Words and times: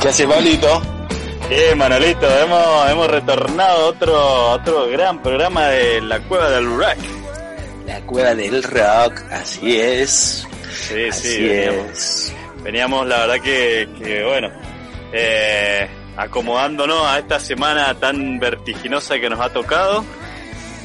¿Qué 0.00 0.08
hace 0.08 0.26
Pablito? 0.26 0.82
Bien, 1.48 1.76
Manolito, 1.76 2.26
hemos, 2.26 2.90
hemos 2.90 3.08
retornado 3.08 3.82
a 3.82 3.86
otro, 3.86 4.50
otro 4.52 4.88
gran 4.88 5.22
programa 5.22 5.66
de 5.66 6.00
La 6.00 6.20
Cueva 6.20 6.50
del 6.50 6.66
Rock. 6.66 6.96
La 7.86 8.00
Cueva 8.00 8.34
del 8.34 8.62
Rock, 8.62 9.22
así 9.30 9.78
es. 9.78 10.46
Sí, 10.72 11.08
así 11.10 11.28
sí, 11.28 11.42
veníamos, 11.42 12.32
veníamos, 12.62 13.06
la 13.06 13.18
verdad 13.26 13.40
que, 13.42 13.88
que 13.98 14.24
bueno, 14.24 14.50
eh, 15.12 15.88
acomodándonos 16.16 17.06
a 17.06 17.18
esta 17.18 17.38
semana 17.38 17.94
tan 17.94 18.38
vertiginosa 18.38 19.18
que 19.18 19.28
nos 19.28 19.40
ha 19.40 19.50
tocado. 19.50 20.04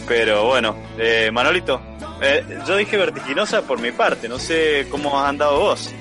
Pero 0.08 0.46
bueno, 0.46 0.76
eh, 0.98 1.30
Manolito, 1.32 1.82
eh, 2.22 2.44
yo 2.68 2.76
dije 2.76 2.98
vertiginosa 2.98 3.62
por 3.62 3.80
mi 3.80 3.92
parte, 3.92 4.28
no 4.28 4.38
sé 4.38 4.88
cómo 4.90 5.20
has 5.20 5.30
andado 5.30 5.60
vos. 5.60 5.94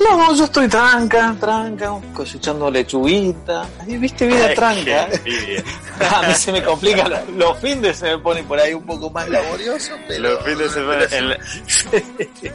No, 0.00 0.34
yo 0.34 0.44
estoy 0.44 0.68
tranca, 0.68 1.34
tranca, 1.40 1.92
cosechando 2.14 2.70
lechuguita. 2.70 3.66
¿Viste? 3.86 4.26
Vida 4.26 4.54
tranca. 4.54 5.08
a 6.16 6.22
mí 6.22 6.34
se 6.34 6.52
me 6.52 6.62
complica. 6.62 7.24
Los 7.36 7.58
fines 7.58 7.96
se 7.96 8.06
me 8.06 8.18
ponen 8.18 8.44
por 8.46 8.58
ahí 8.58 8.74
un 8.74 8.84
poco 8.84 9.10
más 9.10 9.28
laboriosos. 9.28 9.98
Pero... 10.06 10.30
Los 10.30 10.44
fines 10.44 10.72
se 10.72 10.80
ponen. 10.80 11.08
En 11.12 11.28
la, 11.28 11.38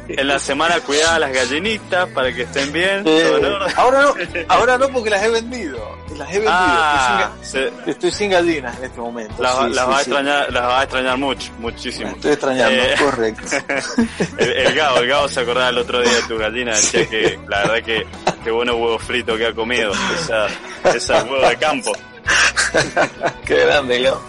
en 0.22 0.28
la 0.28 0.40
semana 0.40 0.80
cuidada 0.82 1.20
las 1.20 1.34
gallinitas 1.34 2.10
para 2.10 2.34
que 2.34 2.44
estén 2.44 2.72
bien. 2.72 3.04
Eh, 3.06 3.42
ahora 3.76 4.02
no, 4.02 4.16
ahora 4.48 4.78
no 4.78 4.90
porque 4.90 5.10
las 5.10 5.24
he 5.24 5.30
vendido. 5.30 6.03
Las 6.18 6.30
he 6.30 6.34
vendido. 6.34 6.52
Ah, 6.54 7.32
estoy, 7.42 7.62
sin, 7.62 7.90
estoy, 7.90 8.12
sin, 8.12 8.30
gallinas 8.32 8.78
en 8.78 8.84
este 8.86 9.00
momento. 9.00 9.42
Las, 9.42 9.58
sí, 9.58 9.64
las 9.70 9.72
sí, 9.72 9.92
va, 9.92 9.98
a 9.98 10.02
extrañar, 10.02 10.54
las 10.54 10.64
va 10.64 10.80
a 10.80 10.84
extrañar 10.84 11.18
mucho, 11.18 11.52
muchísimo. 11.60 12.12
Estoy 12.12 12.32
extrañando, 12.32 12.84
Eh, 12.84 12.96
correcto. 13.00 13.44
El, 14.38 14.50
el 14.52 14.76
Gabo, 14.76 14.98
el 15.00 15.08
Gabo 15.08 15.28
se 15.28 15.40
acordaba 15.40 15.70
el 15.70 15.78
otro 15.78 16.02
día 16.02 16.14
de 16.14 16.22
tu 16.24 16.38
gallina, 16.38 16.72
decía 16.72 17.08
que 17.10 17.40
la 17.48 17.60
verdad 17.60 17.84
que 17.84 18.06
qué 18.44 18.52
bueno 18.52 18.76
huevo 18.76 19.00
frito 19.00 19.38
que 19.38 19.48
ha 19.48 19.54
comido, 19.54 19.92
esa, 20.16 20.48
esa 20.94 21.24
huevo 21.24 21.48
de 21.48 21.58
campo. 21.58 21.92
Qué 23.46 23.66
grande, 23.66 24.02
Gabo. 24.02 24.22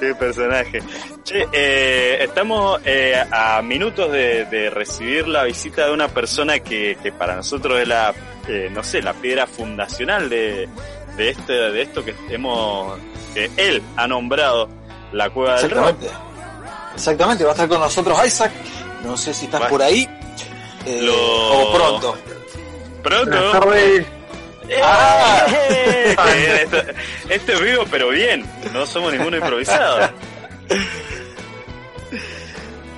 Qué 0.00 0.14
personaje. 0.14 0.82
Che, 1.22 1.46
eh, 1.52 2.18
estamos 2.20 2.80
eh, 2.84 3.24
a 3.30 3.62
minutos 3.62 4.12
de, 4.12 4.44
de, 4.46 4.70
recibir 4.70 5.26
la 5.26 5.44
visita 5.44 5.86
de 5.86 5.92
una 5.92 6.08
persona 6.08 6.60
que, 6.60 6.96
que 7.02 7.12
para 7.12 7.36
nosotros 7.36 7.80
es 7.80 7.88
la, 7.88 8.14
eh, 8.48 8.68
no 8.72 8.82
sé, 8.82 9.02
la 9.02 9.12
piedra 9.14 9.46
fundacional 9.46 10.28
de, 10.28 10.68
de 11.16 11.30
este, 11.30 11.52
de 11.52 11.82
esto 11.82 12.04
que 12.04 12.14
hemos, 12.30 12.98
que 13.34 13.50
él 13.56 13.82
ha 13.96 14.06
nombrado 14.06 14.68
la 15.12 15.30
cueva 15.30 15.60
del 15.60 15.70
rock. 15.70 15.88
Exactamente. 16.02 16.26
Exactamente, 16.94 17.44
va 17.44 17.50
a 17.50 17.52
estar 17.54 17.68
con 17.68 17.80
nosotros 17.80 18.26
Isaac. 18.26 18.52
No 19.04 19.16
sé 19.16 19.32
si 19.34 19.44
estás 19.46 19.62
Va. 19.62 19.68
por 19.68 19.82
ahí. 19.82 20.08
eh, 20.86 21.00
Lo- 21.02 21.14
O 21.14 21.72
pronto. 21.74 22.16
Pronto. 23.02 23.36
Ah. 24.82 25.46
Eh, 25.58 26.62
esto, 26.64 26.76
esto 27.28 27.52
es 27.52 27.60
vivo, 27.60 27.84
pero 27.90 28.08
bien. 28.08 28.44
No 28.72 28.84
somos 28.84 29.12
ninguno 29.12 29.36
improvisado. 29.36 30.10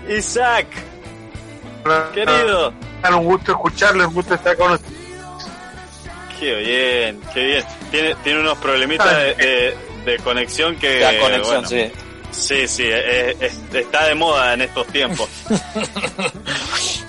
Isaac, 0.08 0.66
querido. 2.14 2.72
Un 3.10 3.24
gusto 3.24 3.52
escucharlo, 3.52 4.08
un 4.08 4.14
gusto 4.14 4.34
estar 4.34 4.56
con 4.56 4.72
ustedes. 4.72 4.97
Qué 6.40 6.54
bien, 6.56 7.20
qué 7.34 7.44
bien. 7.44 7.64
Tiene, 7.90 8.14
tiene 8.22 8.40
unos 8.40 8.58
problemitas 8.58 9.16
de, 9.16 9.34
de- 9.34 9.74
de 10.04 10.16
conexión 10.18 10.76
que... 10.76 11.00
La 11.00 11.18
conexión, 11.18 11.62
bueno, 11.64 11.68
sí. 11.68 11.90
Sí, 12.30 12.68
sí, 12.68 12.84
es- 12.88 13.36
es- 13.40 13.74
está 13.74 14.06
de 14.06 14.14
moda 14.14 14.54
en 14.54 14.62
estos 14.62 14.86
tiempos. 14.88 15.28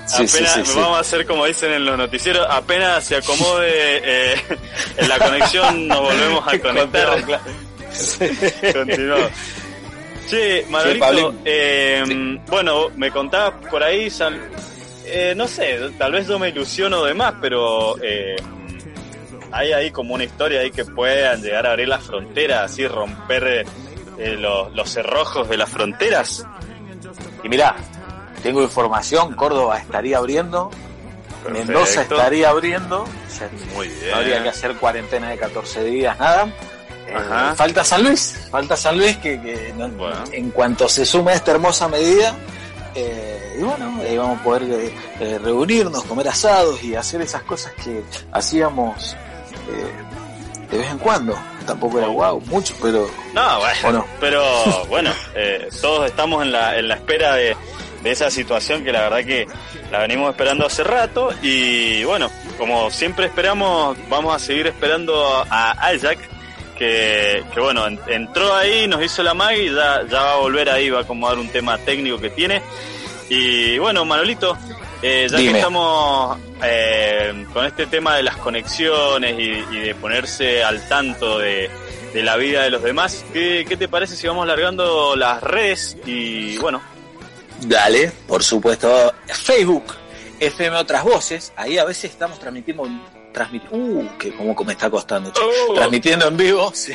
Sí, 0.09 0.28
sí, 0.28 0.38
apenas, 0.38 0.53
sí, 0.56 0.62
sí. 0.66 0.79
vamos 0.79 0.97
a 0.97 1.01
hacer 1.01 1.23
como 1.28 1.45
dicen 1.45 1.72
en 1.72 1.85
los 1.85 1.95
noticieros, 1.95 2.47
apenas 2.50 3.03
se 3.06 3.16
acomode 3.18 3.69
eh, 4.03 4.41
en 4.97 5.07
la 5.07 5.19
conexión 5.19 5.88
nos 5.88 6.00
volvemos 6.00 6.47
a 6.47 6.57
conectar. 6.59 7.23
Continuamos. 8.73 9.29
Che, 10.28 10.66
Manolito, 10.68 11.00
Pablín. 11.06 11.39
eh, 11.45 12.03
bueno, 12.47 12.88
me 12.95 13.12
contabas 13.12 13.53
por 13.69 13.84
ahí, 13.84 14.12
eh, 15.06 15.34
no 15.35 15.47
sé, 15.47 15.78
tal 16.00 16.12
vez 16.13 16.28
yo 16.28 16.39
me 16.39 16.50
ilusiono 16.50 17.03
de 17.03 17.13
más, 17.13 17.35
pero 17.39 17.95
eh, 18.01 18.35
hay 19.51 19.73
ahí 19.73 19.91
como 19.91 20.13
una 20.13 20.23
historia 20.23 20.61
ahí 20.61 20.71
que 20.71 20.85
puedan 20.85 21.41
llegar 21.41 21.65
a 21.67 21.71
abrir 21.71 21.87
las 21.87 22.03
fronteras, 22.03 22.71
así 22.71 22.87
romper 22.87 23.65
eh, 24.17 24.35
los, 24.37 24.73
los 24.73 24.89
cerrojos 24.89 25.47
de 25.49 25.57
las 25.57 25.69
fronteras. 25.69 26.45
Y 27.43 27.49
mirá, 27.49 27.75
tengo 28.43 28.61
información, 28.61 29.33
Córdoba 29.35 29.77
estaría 29.79 30.17
abriendo, 30.17 30.69
Mendoza 31.51 32.01
estaría 32.01 32.49
abriendo, 32.49 33.03
o 33.03 33.07
sea, 33.29 33.49
Muy 33.75 33.88
bien. 33.88 34.11
no 34.11 34.17
habría 34.17 34.43
que 34.43 34.49
hacer 34.49 34.75
cuarentena 34.75 35.29
de 35.29 35.38
14 35.38 35.83
días, 35.85 36.19
nada. 36.19 36.47
Eh, 37.07 37.15
falta 37.55 37.83
San 37.83 38.03
Luis, 38.03 38.47
falta 38.51 38.75
San 38.77 38.97
Luis 38.97 39.17
que, 39.17 39.41
que 39.41 39.73
no- 39.75 39.88
Bueno. 39.89 40.23
en 40.31 40.51
cuanto 40.51 40.88
se 40.88 41.05
sume 41.05 41.31
a 41.31 41.35
esta 41.35 41.51
hermosa 41.51 41.88
medida, 41.88 42.35
eh, 42.93 43.55
y 43.57 43.63
bueno, 43.63 43.99
ahí 44.01 44.17
vamos 44.17 44.39
a 44.39 44.43
poder 44.43 44.91
reunirnos, 45.41 46.03
comer 46.03 46.27
asados 46.27 46.83
y 46.83 46.95
hacer 46.95 47.21
esas 47.21 47.41
cosas 47.43 47.73
que 47.83 48.03
hacíamos 48.31 49.15
eh, 49.69 50.68
de 50.72 50.78
vez 50.78 50.90
en 50.91 50.97
cuando. 51.00 51.38
Tampoco 51.66 52.00
era 52.00 52.07
guau, 52.07 52.41
mucho, 52.47 52.74
pero 52.81 53.09
No, 53.34 53.59
bueno, 53.84 54.06
pero 54.19 54.44
bueno, 54.88 55.12
eh, 55.35 55.69
todos 55.81 56.07
estamos 56.07 56.41
en 56.44 56.52
la, 56.52 56.78
en 56.80 56.88
la 56.88 56.96
espera 56.96 57.35
de, 57.35 57.56
de 58.02 58.12
esa 58.12 58.31
situación 58.31 58.84
que 58.84 58.91
la 58.91 59.02
verdad 59.02 59.24
que 59.24 59.47
la 59.91 60.00
venimos 60.00 60.31
esperando 60.31 60.66
hace 60.66 60.84
rato 60.84 61.30
y 61.44 62.03
bueno, 62.06 62.31
como 62.57 62.90
siempre 62.90 63.28
esperamos, 63.28 63.97
vamos 64.09 64.35
a 64.35 64.40
seguir 64.40 64.66
esperando 64.68 65.46
a, 65.50 65.75
a 65.86 65.94
Isaac 65.94 66.18
que, 66.75 67.44
que 67.53 67.59
bueno, 67.59 67.86
en- 67.86 68.00
entró 68.07 68.56
ahí, 68.56 68.88
nos 68.88 69.03
hizo 69.03 69.22
la 69.22 69.34
mag 69.36 69.56
y 69.56 69.68
ya, 69.68 70.01
ya 70.09 70.22
va 70.22 70.34
a 70.34 70.38
volver 70.38 70.69
ahí, 70.72 70.90
va 70.90 71.00
a 71.00 71.01
acomodar 71.03 71.38
un 71.38 71.50
tema 71.50 71.78
técnico 71.78 72.18
que 72.19 72.30
tiene. 72.31 72.62
Y 73.30 73.78
bueno, 73.78 74.06
Manolito, 74.06 74.57
eh, 75.01 75.27
ya 75.29 75.37
que 75.37 75.51
estamos 75.51 76.37
eh, 76.63 77.45
con 77.53 77.65
este 77.65 77.85
tema 77.87 78.15
de 78.17 78.23
las 78.23 78.35
conexiones 78.37 79.33
y, 79.39 79.75
y 79.75 79.79
de 79.79 79.95
ponerse 79.95 80.63
al 80.63 80.87
tanto 80.87 81.39
de, 81.39 81.69
de 82.13 82.23
la 82.23 82.35
vida 82.37 82.63
de 82.63 82.69
los 82.69 82.83
demás, 82.83 83.23
¿qué, 83.33 83.65
¿qué 83.67 83.77
te 83.77 83.88
parece 83.88 84.15
si 84.15 84.27
vamos 84.27 84.45
largando 84.47 85.15
las 85.15 85.41
redes? 85.41 85.97
Y 86.05 86.57
bueno, 86.57 86.81
Dale, 87.61 88.11
por 88.27 88.41
supuesto. 88.41 89.13
Facebook, 89.27 89.83
FM 90.39 90.77
Otras 90.77 91.03
Voces. 91.03 91.51
Ahí 91.57 91.77
a 91.77 91.83
veces 91.83 92.11
estamos 92.11 92.39
transmitiendo. 92.39 92.83
transmit- 93.33 93.67
uh, 93.71 94.17
que 94.17 94.33
como 94.33 94.55
me 94.63 94.71
está 94.73 94.89
costando. 94.89 95.31
Oh. 95.69 95.73
Transmitiendo 95.73 96.27
en 96.29 96.38
vivo, 96.38 96.71
sí. 96.74 96.94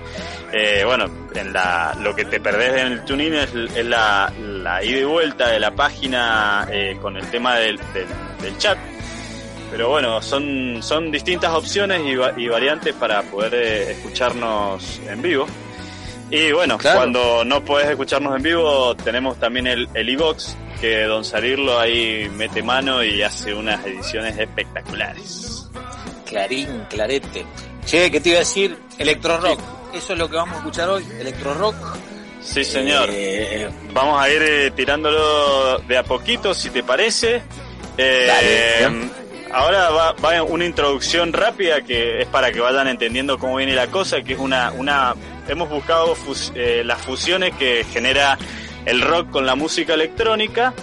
Eh, 0.53 0.83
bueno, 0.85 1.05
en 1.35 1.51
la, 1.51 1.93
lo 2.01 2.15
que 2.15 2.23
te 2.23 2.39
perdés 2.39 2.81
en 2.81 2.93
el 2.93 3.03
tuning 3.03 3.33
es, 3.33 3.53
es 3.75 3.85
la, 3.85 4.31
la 4.39 4.81
ida 4.81 4.99
y 4.99 5.03
vuelta 5.03 5.49
de 5.49 5.59
la 5.59 5.71
página 5.75 6.65
eh, 6.71 6.97
con 7.01 7.17
el 7.17 7.27
tema 7.29 7.57
del, 7.57 7.77
del, 7.93 8.07
del 8.41 8.57
chat. 8.57 8.77
Pero 9.69 9.89
bueno, 9.89 10.21
son, 10.21 10.81
son 10.81 11.11
distintas 11.11 11.51
opciones 11.53 12.01
y, 12.05 12.15
va- 12.15 12.31
y 12.37 12.47
variantes 12.47 12.93
para 12.95 13.21
poder 13.23 13.53
eh, 13.53 13.91
escucharnos 13.91 15.01
en 15.05 15.21
vivo. 15.21 15.45
Y 16.29 16.51
bueno, 16.51 16.77
Claro. 16.77 16.97
cuando 16.99 17.45
no 17.45 17.63
puedes 17.63 17.89
escucharnos 17.89 18.35
en 18.35 18.43
vivo, 18.43 18.95
tenemos 18.97 19.39
también 19.39 19.67
el, 19.67 19.87
el 19.93 20.09
iVox, 20.09 20.55
que 20.81 21.03
Don 21.03 21.23
Sarirlo 21.23 21.79
ahí 21.79 22.29
mete 22.35 22.61
mano 22.61 23.03
y 23.03 23.21
hace 23.23 23.53
unas 23.53 23.85
ediciones 23.85 24.37
espectaculares. 24.37 25.69
Clarín, 26.25 26.85
clarete. 26.89 27.45
Che, 27.85 28.11
¿qué 28.11 28.19
te 28.19 28.29
iba 28.29 28.37
a 28.37 28.39
decir? 28.39 28.77
Electro 28.97 29.37
rock. 29.37 29.59
Eso 29.93 30.13
es 30.13 30.19
lo 30.19 30.29
que 30.29 30.35
vamos 30.35 30.55
a 30.55 30.57
escuchar 30.59 30.89
hoy. 30.89 31.05
Electro 31.19 31.53
rock. 31.53 31.75
Sí, 32.41 32.63
señor. 32.65 33.09
Eh, 33.11 33.69
Vamos 33.93 34.21
a 34.21 34.29
ir 34.29 34.41
eh, 34.41 34.71
tirándolo 34.71 35.79
de 35.79 35.97
a 35.97 36.03
poquito, 36.03 36.53
si 36.53 36.69
te 36.69 36.83
parece. 36.83 37.41
Eh, 37.97 38.87
ahora 39.53 39.89
va, 39.89 40.11
va, 40.13 40.43
una 40.43 40.65
introducción 40.65 41.31
rápida 41.33 41.81
que 41.81 42.21
es 42.21 42.27
para 42.27 42.51
que 42.51 42.59
vayan 42.59 42.87
entendiendo 42.89 43.39
cómo 43.39 43.55
viene 43.55 43.73
la 43.73 43.87
cosa, 43.87 44.21
que 44.21 44.33
es 44.33 44.39
una... 44.39 44.71
una 44.73 45.15
hemos 45.47 45.69
buscado 45.69 46.15
las 46.83 47.01
fusiones 47.01 47.55
que 47.55 47.83
genera 47.85 48.37
el 48.85 49.01
rock 49.01 49.31
con 49.31 49.45
la 49.45 49.55
música 49.55 49.93
electrónica, 49.93 50.73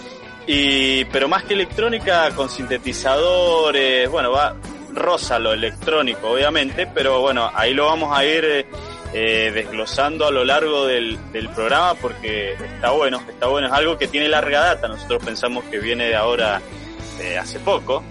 y 0.47 1.05
pero 1.07 1.29
más 1.29 1.45
que 1.45 1.55
electrónica 1.55 2.31
con 2.35 2.51
sintetizadores, 2.51 4.11
bueno, 4.11 4.31
va 4.31 4.55
rosa 4.93 5.39
lo 5.39 5.53
electrónico 5.53 6.31
obviamente, 6.31 6.87
pero 6.87 7.21
bueno, 7.21 7.51
ahí 7.55 7.75
lo 7.75 7.87
vamos 7.87 8.17
a 8.17 8.25
ir 8.25 8.67
eh, 9.13 9.51
desglosando 9.53 10.27
a 10.27 10.31
lo 10.31 10.45
largo 10.45 10.87
del, 10.87 11.19
del, 11.33 11.49
programa 11.49 11.95
porque 11.95 12.55
está 12.55 12.91
bueno, 12.91 13.21
está 13.29 13.47
bueno, 13.47 13.69
es 13.69 13.73
algo 13.73 13.99
que 13.99 14.07
tiene 14.07 14.29
larga 14.29 14.61
data, 14.61 14.89
nosotros 14.89 15.25
pensamos 15.25 15.65
que 15.65 15.79
viene 15.79 16.09
de 16.09 16.17
ahora 16.17 16.61
eh, 17.21 17.39
hace 17.39 17.59
poco, 17.61 18.03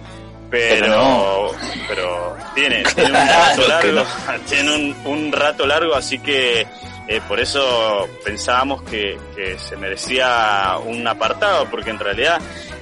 pero 0.54 1.52
pero, 1.88 2.38
tiene, 2.54 2.84
tiene 2.96 3.10
un 3.10 3.28
rato 3.28 3.68
largo, 3.68 4.06
tiene 4.48 4.76
un, 4.76 4.96
un, 5.06 5.32
rato 5.32 5.66
largo, 5.66 5.96
así 5.96 6.20
que 6.20 6.68
eh, 7.08 7.22
por 7.28 7.40
eso 7.40 8.08
pensábamos 8.24 8.84
que, 8.84 9.18
que, 9.36 9.58
se 9.58 9.76
merecía 9.78 10.78
un 10.86 11.08
apartado, 11.08 11.66
porque 11.72 11.90
en 11.90 11.98
realidad, 11.98 12.40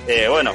eh, 0.08 0.28
bueno, 0.28 0.54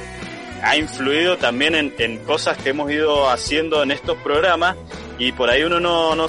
ha 0.62 0.76
influido 0.76 1.38
también 1.38 1.74
en, 1.74 1.94
en, 1.98 2.18
cosas 2.18 2.58
que 2.58 2.70
hemos 2.70 2.90
ido 2.90 3.30
haciendo 3.30 3.82
en 3.82 3.92
estos 3.92 4.18
programas 4.18 4.76
y 5.18 5.32
por 5.32 5.48
ahí 5.48 5.62
uno 5.62 5.80
no, 5.80 6.14
no, 6.14 6.26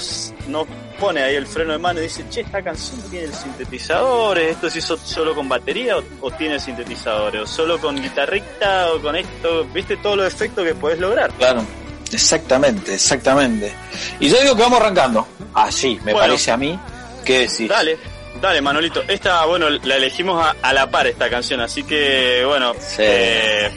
no 0.48 0.68
pone 1.00 1.22
ahí 1.22 1.36
el 1.36 1.48
freno 1.48 1.74
de 1.74 1.78
mano 1.78 2.00
y 2.00 2.04
dice, 2.04 2.26
che, 2.30 2.42
esta 2.42 2.62
canción 2.62 3.02
tiene 3.10 3.34
sintetizadores, 3.34 4.52
esto 4.52 4.70
se 4.70 4.80
hizo 4.80 4.98
solo 4.98 5.34
con 5.36 5.48
batería 5.48 5.96
o, 6.22 6.32
tiene 6.32 6.60
sintetizadores, 6.60 7.42
o 7.42 7.48
solo 7.48 7.80
con 7.80 8.02
guitarrita 8.02 8.92
o 8.94 9.02
con 9.02 9.16
esto, 9.16 9.66
viste 9.74 9.98
todos 9.98 10.18
los 10.18 10.34
efectos 10.34 10.66
que 10.66 10.76
puedes 10.76 11.00
lograr. 11.00 11.32
Claro, 11.34 11.64
exactamente, 12.12 12.96
exactamente. 12.96 13.74
Y 14.20 14.30
yo 14.30 14.40
digo 14.42 14.56
que 14.56 14.62
vamos 14.64 14.80
arrancando, 14.80 15.28
así, 15.54 16.00
me 16.04 16.14
parece 16.14 16.52
a 16.52 16.58
mí, 16.58 16.78
¿qué 17.24 17.40
decís? 17.40 17.68
Dale. 17.68 17.98
Dale, 18.42 18.62
Manolito. 18.62 19.02
Esta, 19.08 19.46
bueno, 19.46 19.68
la 19.68 19.96
elegimos 19.96 20.46
a, 20.62 20.74
la 20.74 20.92
par 20.92 21.08
esta 21.08 21.28
canción, 21.28 21.60
así 21.60 21.84
que, 21.84 22.44
bueno, 22.46 22.74
eh, 23.00 23.72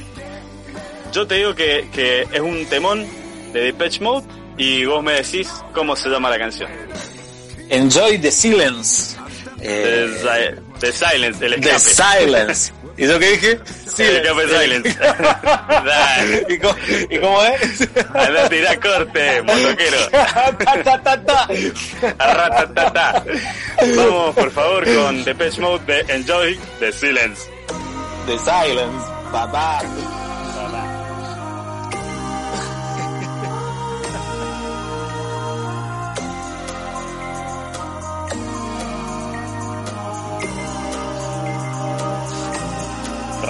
yo 1.12 1.26
te 1.26 1.36
digo 1.36 1.54
que, 1.54 1.88
que 1.90 2.28
es 2.30 2.40
un 2.40 2.66
temón 2.66 3.06
de 3.54 3.60
Depeche 3.62 4.00
Mode 4.00 4.26
y 4.56 4.84
vos 4.84 5.02
me 5.02 5.14
decís 5.14 5.48
cómo 5.72 5.96
se 5.96 6.08
llama 6.08 6.28
la 6.28 6.38
canción. 6.38 6.70
Enjoy 7.70 8.18
the 8.18 8.30
Silence. 8.30 9.16
Eh, 9.62 10.54
the, 10.80 10.92
Silence, 10.92 11.44
el 11.44 11.52
escape. 11.54 11.72
The 11.72 11.78
Silence. 11.78 12.72
¿Y 12.96 13.04
eso 13.04 13.18
qué 13.18 13.30
dije? 13.30 13.60
Sí, 13.94 14.02
el 14.02 14.16
escape 14.16 14.48
Silence. 14.48 14.98
¿Y, 16.48 16.58
cómo, 16.58 16.74
¿Y 17.10 17.18
cómo 17.18 17.42
es? 17.44 17.88
Anda, 18.14 18.48
tira 18.48 18.80
corte, 18.80 19.42
motoquero. 19.42 19.98
Vamos, 23.96 24.34
por 24.34 24.50
favor, 24.50 24.84
con 24.94 25.24
The 25.24 25.34
Patch 25.34 25.58
Mode 25.58 25.84
de 25.86 26.14
Enjoy 26.14 26.58
the 26.80 26.92
Silence. 26.92 27.48
The 28.26 28.38
Silence, 28.38 29.06
papá. 29.32 29.80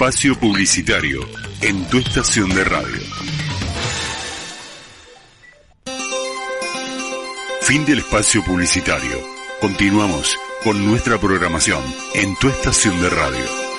Espacio 0.00 0.34
Publicitario 0.34 1.20
en 1.60 1.86
tu 1.88 1.98
estación 1.98 2.48
de 2.54 2.64
radio. 2.64 3.02
Fin 7.60 7.84
del 7.84 7.98
espacio 7.98 8.42
publicitario. 8.42 9.18
Continuamos 9.60 10.38
con 10.64 10.86
nuestra 10.86 11.18
programación 11.18 11.84
en 12.14 12.34
tu 12.36 12.48
estación 12.48 12.98
de 13.02 13.10
radio. 13.10 13.69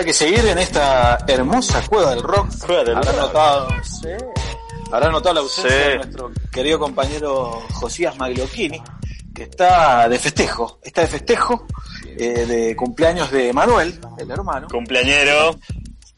Habrá 0.00 0.04
que 0.06 0.14
seguir 0.14 0.46
en 0.46 0.58
esta 0.58 1.18
hermosa 1.28 1.82
cueva 1.86 2.10
del 2.14 2.22
rock. 2.22 2.48
Cueva 2.64 2.84
del 2.84 2.96
habrá 2.96 3.12
rock. 3.12 3.20
notado, 3.20 3.68
habrá 4.92 5.10
notado 5.10 5.34
la 5.34 5.40
ausencia 5.42 5.70
Sí. 5.70 5.88
de 5.90 5.96
nuestro 5.96 6.32
querido 6.50 6.78
compañero 6.78 7.62
Josías 7.74 8.16
Magliocchini, 8.16 8.82
que 9.34 9.42
está 9.42 10.08
de 10.08 10.18
festejo, 10.18 10.78
está 10.82 11.02
de 11.02 11.06
festejo 11.06 11.66
eh, 12.06 12.46
de 12.46 12.74
cumpleaños 12.76 13.30
de 13.30 13.52
Manuel, 13.52 14.00
el 14.18 14.30
hermano. 14.30 14.68
Cumpleañero. 14.70 15.58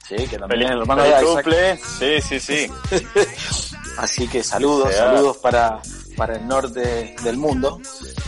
Sí, 0.08 0.16
que 0.28 0.38
también 0.38 0.62
el 0.62 0.78
hermano 0.80 1.02
de 1.02 1.24
cumple. 1.24 1.80
Sí, 1.98 2.20
sí, 2.20 2.38
sí. 2.38 2.70
Así 3.98 4.28
que 4.28 4.44
saludos, 4.44 4.90
sea. 4.92 5.06
saludos 5.06 5.38
para, 5.38 5.80
para 6.16 6.36
el 6.36 6.46
norte 6.46 7.16
del 7.24 7.36
mundo. 7.36 7.80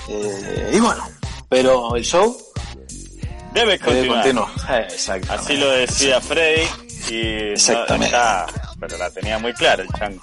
Eh, 0.09 0.73
y 0.75 0.81
bueno, 0.81 1.05
pero 1.49 1.95
el 1.97 2.05
show 2.05 2.37
Debe 3.55 3.73
debe 3.73 3.79
continuar. 3.79 4.23
continuar. 4.23 4.49
Eh, 4.81 4.89
exactamente. 4.93 5.43
Así 5.53 5.57
lo 5.57 5.71
decía 5.71 6.21
Freddy 6.21 6.63
y 7.11 7.23
no- 7.23 7.53
Exactamente. 7.53 8.07
está- 8.07 8.47
pero 8.81 8.99
la 8.99 9.11
tenía 9.11 9.39
muy 9.39 9.53
clara 9.55 9.83
el 9.83 9.89
chango. 9.99 10.21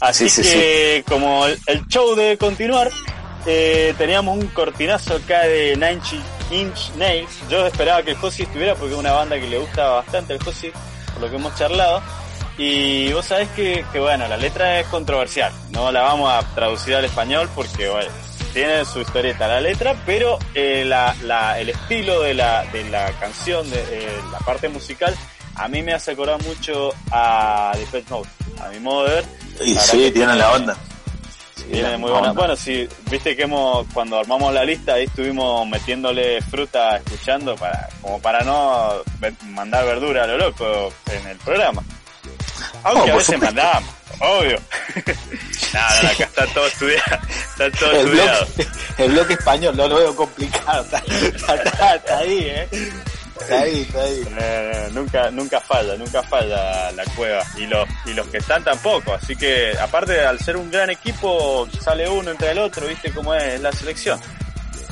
Así 0.00 0.28
Sí, 0.28 0.42
sí, 0.42 0.50
que 0.50 1.04
como 1.08 1.46
el, 1.46 1.58
el 1.66 1.86
show 1.86 2.14
debe 2.16 2.36
continuar, 2.38 2.90
eh, 3.46 3.94
teníamos 3.98 4.36
un 4.38 4.46
cortinazo 4.48 5.16
acá 5.16 5.40
de 5.42 5.74
Nine 5.76 6.00
Inch 6.50 6.90
Nails. 6.96 7.30
Yo 7.48 7.66
esperaba 7.66 8.02
que 8.02 8.10
el 8.12 8.16
Josi 8.16 8.42
estuviera 8.42 8.74
porque 8.74 8.94
es 8.94 8.98
una 8.98 9.12
banda 9.12 9.38
que 9.38 9.46
le 9.46 9.58
gusta 9.58 9.88
bastante 9.88 10.32
al 10.32 10.42
Josi, 10.42 10.72
por 11.12 11.22
lo 11.22 11.30
que 11.30 11.36
hemos 11.36 11.54
charlado. 11.56 12.02
Y 12.58 13.12
vos 13.12 13.24
sabés 13.24 13.48
que, 13.50 13.84
que 13.92 13.98
bueno, 13.98 14.26
la 14.28 14.36
letra 14.36 14.80
es 14.80 14.86
controversial. 14.88 15.52
No 15.70 15.90
la 15.92 16.02
vamos 16.02 16.30
a 16.30 16.42
traducir 16.54 16.94
al 16.96 17.04
español 17.04 17.48
porque 17.54 17.88
bueno, 17.88 18.10
tiene 18.52 18.84
su 18.84 19.00
historieta 19.00 19.48
la 19.48 19.60
letra, 19.60 19.94
pero 20.06 20.38
eh, 20.54 20.84
la, 20.86 21.14
la- 21.22 21.58
el 21.58 21.70
estilo 21.70 22.20
de 22.20 22.34
la, 22.34 22.64
de 22.72 22.84
la 22.90 23.10
canción, 23.12 23.68
de 23.70 23.80
eh, 23.90 24.08
la 24.30 24.38
parte 24.38 24.68
musical, 24.68 25.14
a 25.54 25.68
mí 25.68 25.82
me 25.82 25.92
hace 25.94 26.12
acordar 26.12 26.42
mucho 26.42 26.90
a 27.10 27.72
Depeche 27.76 28.06
Mode, 28.10 28.28
a 28.60 28.68
mi 28.68 28.78
modo 28.80 29.04
de 29.04 29.14
ver. 29.16 29.24
Y 29.64 29.74
sí, 29.74 30.10
tienen 30.12 30.38
la 30.38 30.52
onda. 30.52 30.76
Sí, 31.56 31.64
Tiene 31.70 31.96
muy 31.96 32.10
buena. 32.10 32.30
onda. 32.30 32.40
Bueno, 32.40 32.56
sí, 32.56 32.88
viste 33.10 33.36
que 33.36 33.42
hemos, 33.42 33.86
cuando 33.94 34.18
armamos 34.18 34.52
la 34.52 34.64
lista, 34.64 34.94
ahí 34.94 35.04
estuvimos 35.04 35.66
metiéndole 35.68 36.40
fruta, 36.42 36.96
escuchando, 36.96 37.54
para, 37.56 37.88
como 38.00 38.20
para 38.20 38.40
no 38.42 38.94
mandar 39.46 39.84
verdura 39.84 40.24
a 40.24 40.26
lo 40.26 40.38
loco 40.38 40.92
en 41.10 41.26
el 41.28 41.36
programa. 41.38 41.82
Aunque 42.84 43.10
Oh, 43.10 43.14
a 43.14 43.16
veces 43.16 43.34
supuesto. 43.34 43.54
Obvio. 44.22 44.58
Nada, 45.72 46.10
acá 46.10 46.24
está 46.24 46.46
todo 46.48 46.66
estudiado, 46.66 47.18
está 47.50 47.70
todo 47.78 47.90
el 47.92 47.96
estudiado. 48.06 48.46
bloque, 48.46 48.68
el 48.98 49.12
bloque 49.12 49.32
español 49.34 49.76
no 49.76 49.88
lo 49.88 49.96
veo 49.96 50.16
complicado. 50.16 50.84
Está, 50.84 50.98
está- 50.98 51.54
está- 51.54 51.94
está 51.96 52.18
ahí, 52.18 52.38
¿eh? 52.44 52.68
Está 53.40 53.60
ahí, 53.60 53.80
está 53.82 54.00
ahí. 54.02 54.24
Eh, 54.38 54.88
nunca, 54.92 55.30
nunca 55.30 55.60
falla, 55.60 55.96
nunca 55.96 56.22
falla 56.22 56.92
la 56.92 57.04
cueva. 57.16 57.42
Y 57.56 57.66
los, 57.66 57.88
y 58.06 58.12
los 58.14 58.26
que 58.28 58.38
están 58.38 58.62
tampoco. 58.62 59.14
Así 59.14 59.34
que, 59.34 59.72
aparte, 59.80 60.20
al 60.24 60.38
ser 60.38 60.56
un 60.56 60.70
gran 60.70 60.90
equipo, 60.90 61.66
sale 61.82 62.08
uno 62.08 62.30
entre 62.30 62.52
el 62.52 62.58
otro, 62.58 62.86
viste 62.86 63.10
cómo 63.12 63.34
es 63.34 63.60
la 63.60 63.72
selección. 63.72 64.20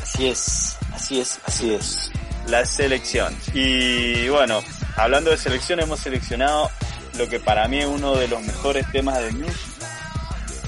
Así 0.02 0.28
es, 0.28 0.76
así 0.94 1.20
es, 1.20 1.38
así 1.46 1.74
es. 1.74 2.10
la 2.48 2.64
selección. 2.66 3.36
Y 3.54 4.28
bueno, 4.28 4.64
hablando 4.96 5.30
de 5.30 5.36
selección, 5.36 5.78
hemos 5.80 6.00
seleccionado 6.00 6.70
lo 7.18 7.28
que 7.28 7.40
para 7.40 7.68
mí 7.68 7.78
es 7.78 7.86
uno 7.86 8.14
de 8.14 8.28
los 8.28 8.42
mejores 8.42 8.90
temas 8.92 9.18
de 9.20 9.32
Muse. 9.32 9.58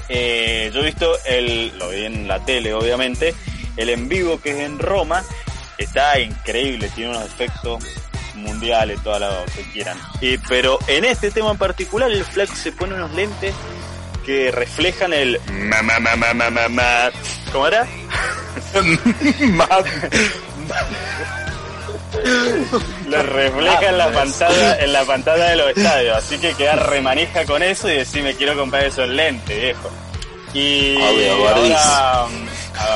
Eh, 0.09 0.71
yo 0.73 0.81
he 0.81 0.85
visto 0.85 1.17
el, 1.25 1.77
lo 1.77 1.89
vi 1.89 2.05
en 2.05 2.27
la 2.27 2.43
tele 2.43 2.73
obviamente, 2.73 3.33
el 3.77 3.89
en 3.89 4.09
vivo 4.09 4.39
que 4.41 4.51
es 4.51 4.59
en 4.59 4.79
Roma, 4.79 5.23
está 5.77 6.19
increíble, 6.19 6.89
tiene 6.93 7.11
unos 7.11 7.25
efectos 7.25 7.83
mundiales, 8.35 9.01
todo 9.01 9.19
lo 9.19 9.45
que 9.55 9.63
quieran. 9.71 9.97
Y, 10.21 10.37
pero 10.37 10.77
en 10.87 11.05
este 11.05 11.31
tema 11.31 11.51
en 11.51 11.57
particular 11.57 12.11
el 12.11 12.23
flaco 12.25 12.55
se 12.55 12.71
pone 12.71 12.95
unos 12.95 13.13
lentes 13.13 13.53
que 14.25 14.51
reflejan 14.51 15.13
el 15.13 15.39
ma 15.49 15.81
ma 15.81 15.99
ma 15.99 16.15
ma 16.15 16.33
ma 16.33 16.49
ma, 16.49 16.69
ma. 16.69 17.11
¿Cómo 17.51 17.67
era? 17.67 17.85
Lo 23.13 23.23
refleja 23.33 23.89
en 23.89 23.97
la 23.97 24.11
pantalla, 24.11 24.79
en 24.79 24.93
la 24.93 25.03
pantalla 25.05 25.45
de 25.45 25.55
los 25.55 25.67
estadios, 25.75 26.17
así 26.17 26.37
que 26.37 26.53
queda 26.53 26.75
remanija 26.75 27.45
con 27.45 27.61
eso 27.63 27.89
y 27.89 27.97
decir 27.97 28.23
me 28.23 28.35
quiero 28.35 28.55
comprar 28.57 28.83
esos 28.85 29.07
lentes, 29.07 29.59
viejo. 29.61 29.89
Y 30.53 30.95
Guardis. 30.95 31.71
ahora, 31.75 32.27
mm, 32.27 32.47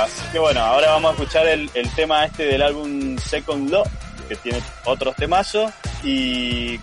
así 0.04 0.22
que 0.32 0.40
bueno, 0.40 0.60
ahora 0.62 0.92
vamos 0.92 1.10
a 1.12 1.14
escuchar 1.16 1.48
el, 1.48 1.70
el 1.74 1.90
tema 1.96 2.26
este 2.26 2.46
del 2.46 2.62
álbum 2.62 3.18
Second 3.18 3.72
Law, 3.72 3.84
que 4.30 4.36
tiene 4.36 4.62
otros 4.86 5.16
temazos 5.16 5.72
y 6.04 6.80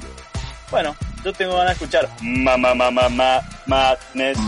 bueno, 0.70 0.96
yo 1.24 1.32
tengo 1.32 1.52
ganas 1.56 1.78
de 1.78 1.84
escuchar 1.84 2.08
ma 2.22 2.56
ma 2.56 2.74
ma 2.74 2.90
ma 2.90 3.08
ma 3.08 3.40
madness. 3.66 4.38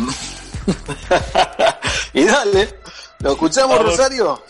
y 2.12 2.24
dale, 2.24 2.80
¿lo 3.20 3.32
escuchamos. 3.32 3.78
Rosario? 3.80 4.42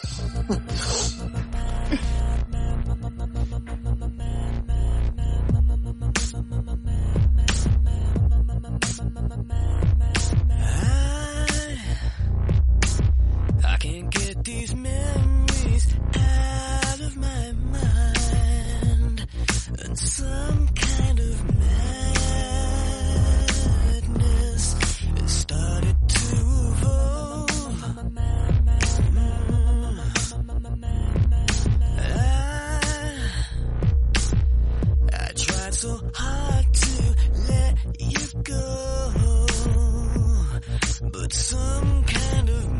go, 38.47 39.47
but 41.12 41.33
some 41.33 42.05
kind 42.05 42.49
of 42.49 42.75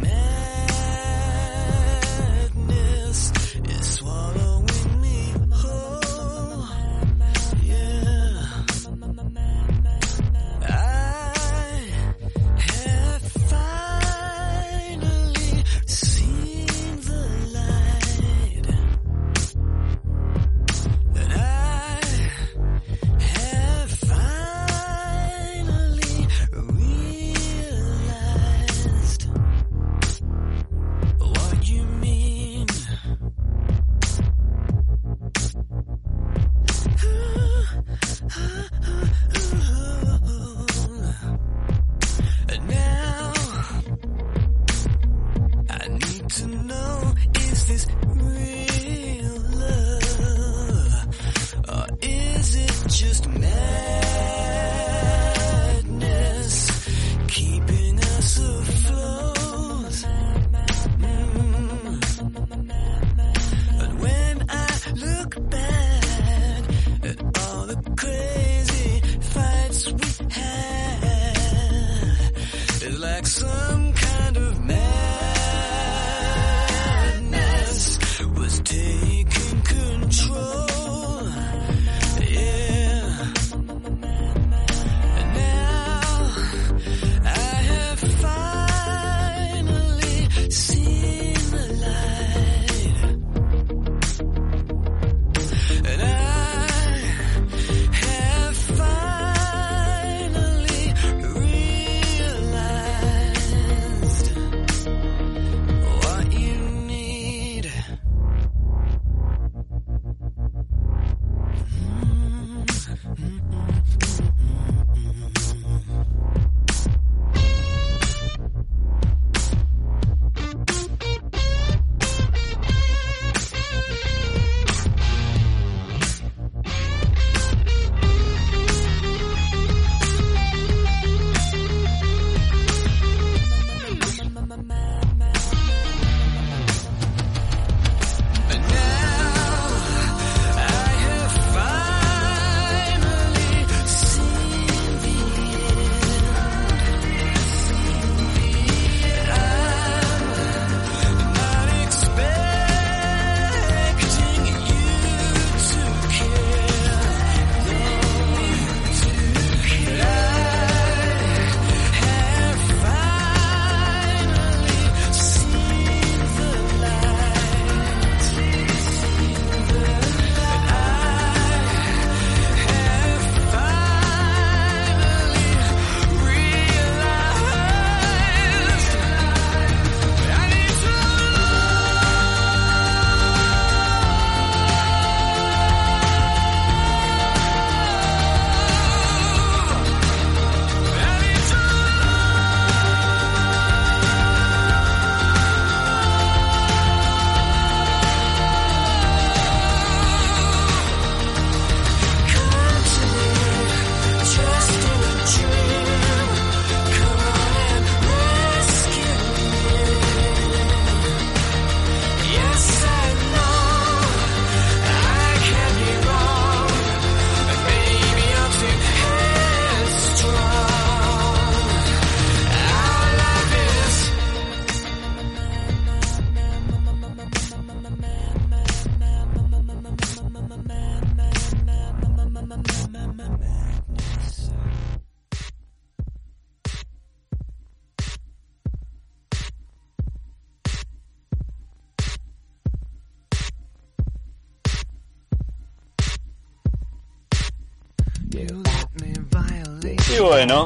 bueno, 250.47 250.63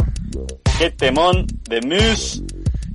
qué 0.78 0.90
temón 0.90 1.46
de 1.68 1.80
Muse 1.80 2.42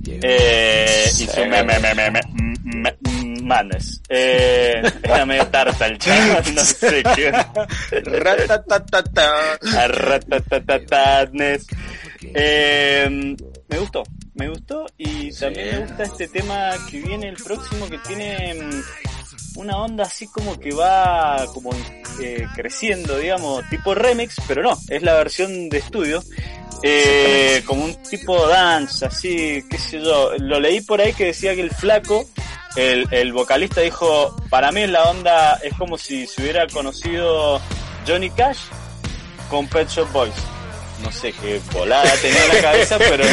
eh, 0.06 1.04
y 1.18 1.26
su 1.26 1.40
me, 1.40 1.64
me, 1.64 1.80
me, 1.80 1.94
me, 1.94 2.10
me, 2.12 2.22
Madness. 3.42 4.02
Eh, 4.08 4.82
era 5.02 5.26
medio 5.26 5.46
tarta 5.48 5.86
el 5.86 5.98
chaval, 5.98 6.44
no 6.54 6.64
sé 6.64 7.02
qué. 7.16 7.32
Ratatatata. 8.02 9.58
Arratatatadness. 9.78 11.66
Eh, 12.22 13.36
me 13.68 13.78
gustó, 13.78 14.04
me 14.34 14.48
gustó 14.48 14.86
y 14.96 15.32
también 15.32 15.70
me 15.72 15.78
gusta 15.86 16.04
este 16.04 16.28
tema 16.28 16.70
que 16.88 17.00
viene 17.00 17.28
el 17.28 17.36
próximo 17.36 17.88
que 17.88 17.98
tiene 17.98 18.54
mm, 18.54 18.82
una 19.56 19.78
onda 19.78 20.04
así 20.04 20.26
como 20.26 20.58
que 20.58 20.72
va 20.72 21.44
como 21.52 21.70
eh, 22.20 22.46
creciendo, 22.54 23.18
digamos, 23.18 23.68
tipo 23.68 23.94
remix, 23.94 24.36
pero 24.46 24.62
no, 24.62 24.76
es 24.88 25.02
la 25.02 25.14
versión 25.14 25.68
de 25.68 25.78
estudio. 25.78 26.22
Eh, 26.82 27.62
como 27.66 27.84
un 27.84 27.94
tipo 28.02 28.46
dance, 28.46 29.06
así, 29.06 29.64
qué 29.68 29.78
sé 29.78 30.00
yo. 30.00 30.36
Lo 30.38 30.60
leí 30.60 30.80
por 30.80 31.00
ahí 31.00 31.12
que 31.12 31.26
decía 31.26 31.54
que 31.54 31.62
el 31.62 31.70
flaco, 31.70 32.26
el, 32.76 33.06
el 33.10 33.32
vocalista 33.32 33.80
dijo, 33.80 34.36
para 34.50 34.70
mí 34.72 34.86
la 34.86 35.04
onda 35.04 35.58
es 35.62 35.74
como 35.74 35.96
si 35.96 36.26
se 36.26 36.42
hubiera 36.42 36.66
conocido 36.66 37.60
Johnny 38.06 38.30
Cash 38.30 38.58
con 39.48 39.66
Pet 39.68 39.88
Shop 39.88 40.10
Boys. 40.12 40.34
No 41.02 41.12
sé 41.12 41.32
qué 41.32 41.60
volada 41.72 42.10
tenía 42.22 42.42
en 42.44 42.54
la 42.54 42.62
cabeza, 42.62 42.98
pero 42.98 43.24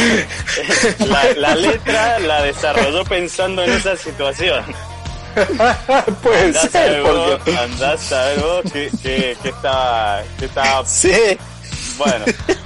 la, 1.06 1.32
la 1.34 1.54
letra 1.54 2.18
la 2.18 2.42
desarrolló 2.42 3.04
pensando 3.04 3.62
en 3.62 3.72
esa 3.72 3.96
situación. 3.96 4.64
Puede 6.22 6.46
Andás 6.46 6.70
ser, 6.70 7.02
vos, 7.02 7.30
porque... 7.30 7.56
andás 7.58 8.12
a 8.12 8.24
ver 8.26 8.40
vos 8.40 8.62
que, 8.72 8.90
que, 9.02 9.36
que 9.42 9.48
estaba, 9.48 10.22
que 10.38 10.44
estaba 10.44 10.86
Sí, 10.86 11.38
bueno, 11.98 12.24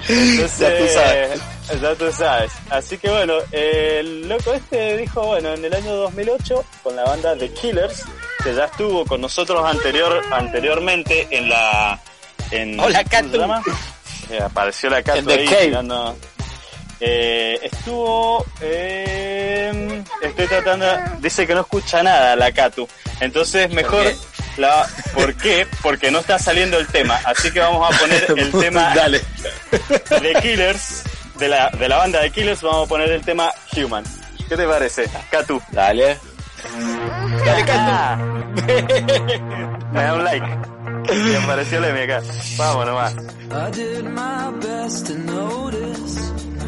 entonces, 0.08 0.58
Ya 0.58 0.78
tú 0.78 0.88
sabes. 0.94 1.40
ya 1.80 1.94
tú 1.94 2.12
sabes. 2.12 2.52
Así 2.70 2.98
que 2.98 3.10
bueno, 3.10 3.34
el 3.52 4.28
loco 4.28 4.52
este 4.54 4.96
dijo, 4.96 5.22
bueno, 5.26 5.52
en 5.54 5.64
el 5.64 5.74
año 5.74 5.94
2008, 5.94 6.64
con 6.82 6.96
la 6.96 7.04
banda 7.04 7.36
The 7.36 7.52
Killers, 7.52 8.04
que 8.42 8.54
ya 8.54 8.64
estuvo 8.64 9.04
con 9.04 9.20
nosotros 9.20 9.64
anterior, 9.64 10.22
anteriormente 10.30 11.26
en 11.30 11.48
la... 11.48 12.00
En, 12.50 12.80
Hola, 12.80 13.04
¿cómo 13.04 13.30
se 13.30 13.38
Catu. 13.38 13.70
Eh, 14.30 14.40
apareció 14.42 14.88
la 14.90 15.02
Catu 15.02 15.30
ahí 15.30 15.46
Cave. 15.46 15.82
Eh, 17.00 17.58
estuvo... 17.62 18.44
eh, 18.60 20.02
estoy 20.22 20.46
tratando... 20.46 20.86
Dice 21.20 21.46
que 21.46 21.54
no 21.54 21.60
escucha 21.62 22.02
nada 22.02 22.36
la 22.36 22.52
Catu. 22.52 22.88
Entonces 23.20 23.70
mejor... 23.72 24.04
qué? 24.04 24.16
La, 24.58 24.88
¿Por 25.14 25.34
qué? 25.36 25.68
Porque 25.82 26.10
no 26.10 26.18
está 26.18 26.36
saliendo 26.36 26.78
el 26.78 26.88
tema. 26.88 27.20
Así 27.24 27.52
que 27.52 27.60
vamos 27.60 27.94
a 27.94 27.96
poner 27.98 28.26
el 28.36 28.50
tema 28.50 28.92
Dale. 28.92 29.20
de 30.20 30.34
Killers, 30.42 31.04
de 31.36 31.46
la, 31.48 31.70
de 31.70 31.88
la 31.88 31.98
banda 31.98 32.20
de 32.20 32.30
Killers, 32.32 32.60
vamos 32.62 32.86
a 32.86 32.88
poner 32.88 33.08
el 33.12 33.20
tema 33.24 33.52
Human. 33.76 34.02
¿Qué 34.48 34.56
te 34.56 34.66
parece? 34.66 35.04
Katu. 35.30 35.62
Dale. 35.70 36.18
Dale, 37.44 37.64
Ah. 37.70 38.16
Me 39.92 40.02
da 40.02 40.14
un 40.14 40.24
like. 40.24 40.46
Y 41.14 41.34
apareció 41.36 41.80
Lemmy 41.80 42.00
acá. 42.00 42.20
Vamos 42.56 42.86
nomás. 42.86 43.14
I 43.14 43.70
did 43.70 44.02
my 44.04 44.50
best 44.60 45.06
to 45.06 45.14
notice 45.14 46.32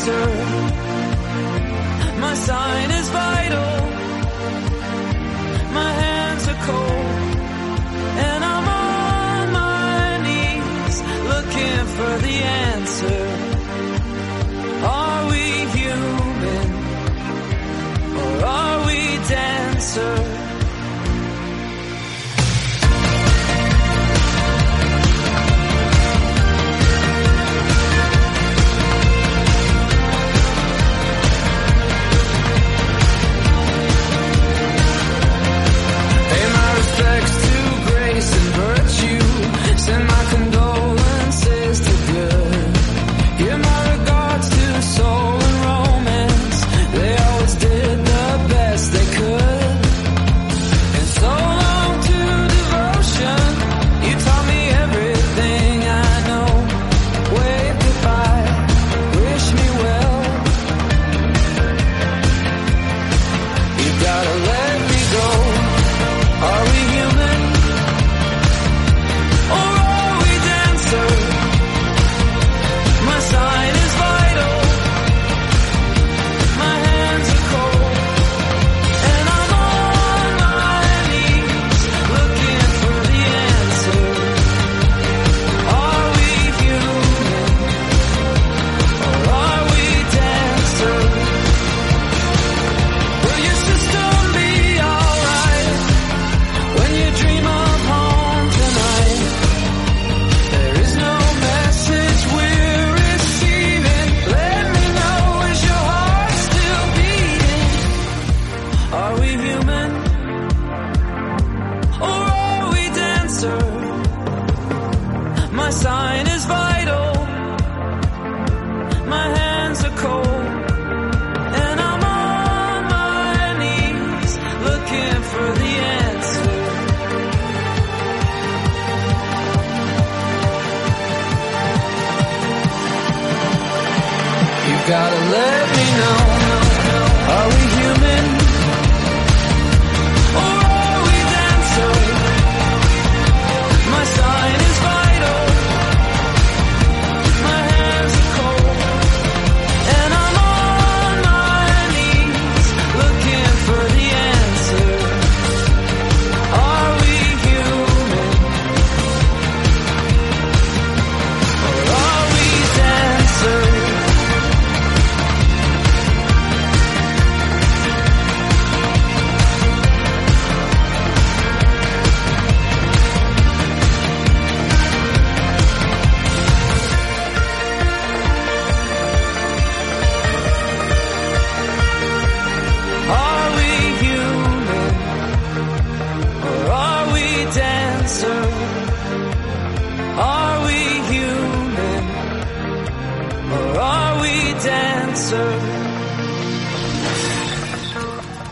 answer. 0.00 0.24
My 2.20 2.34
sign 2.34 2.90
is 2.90 3.10
fire. 3.10 3.39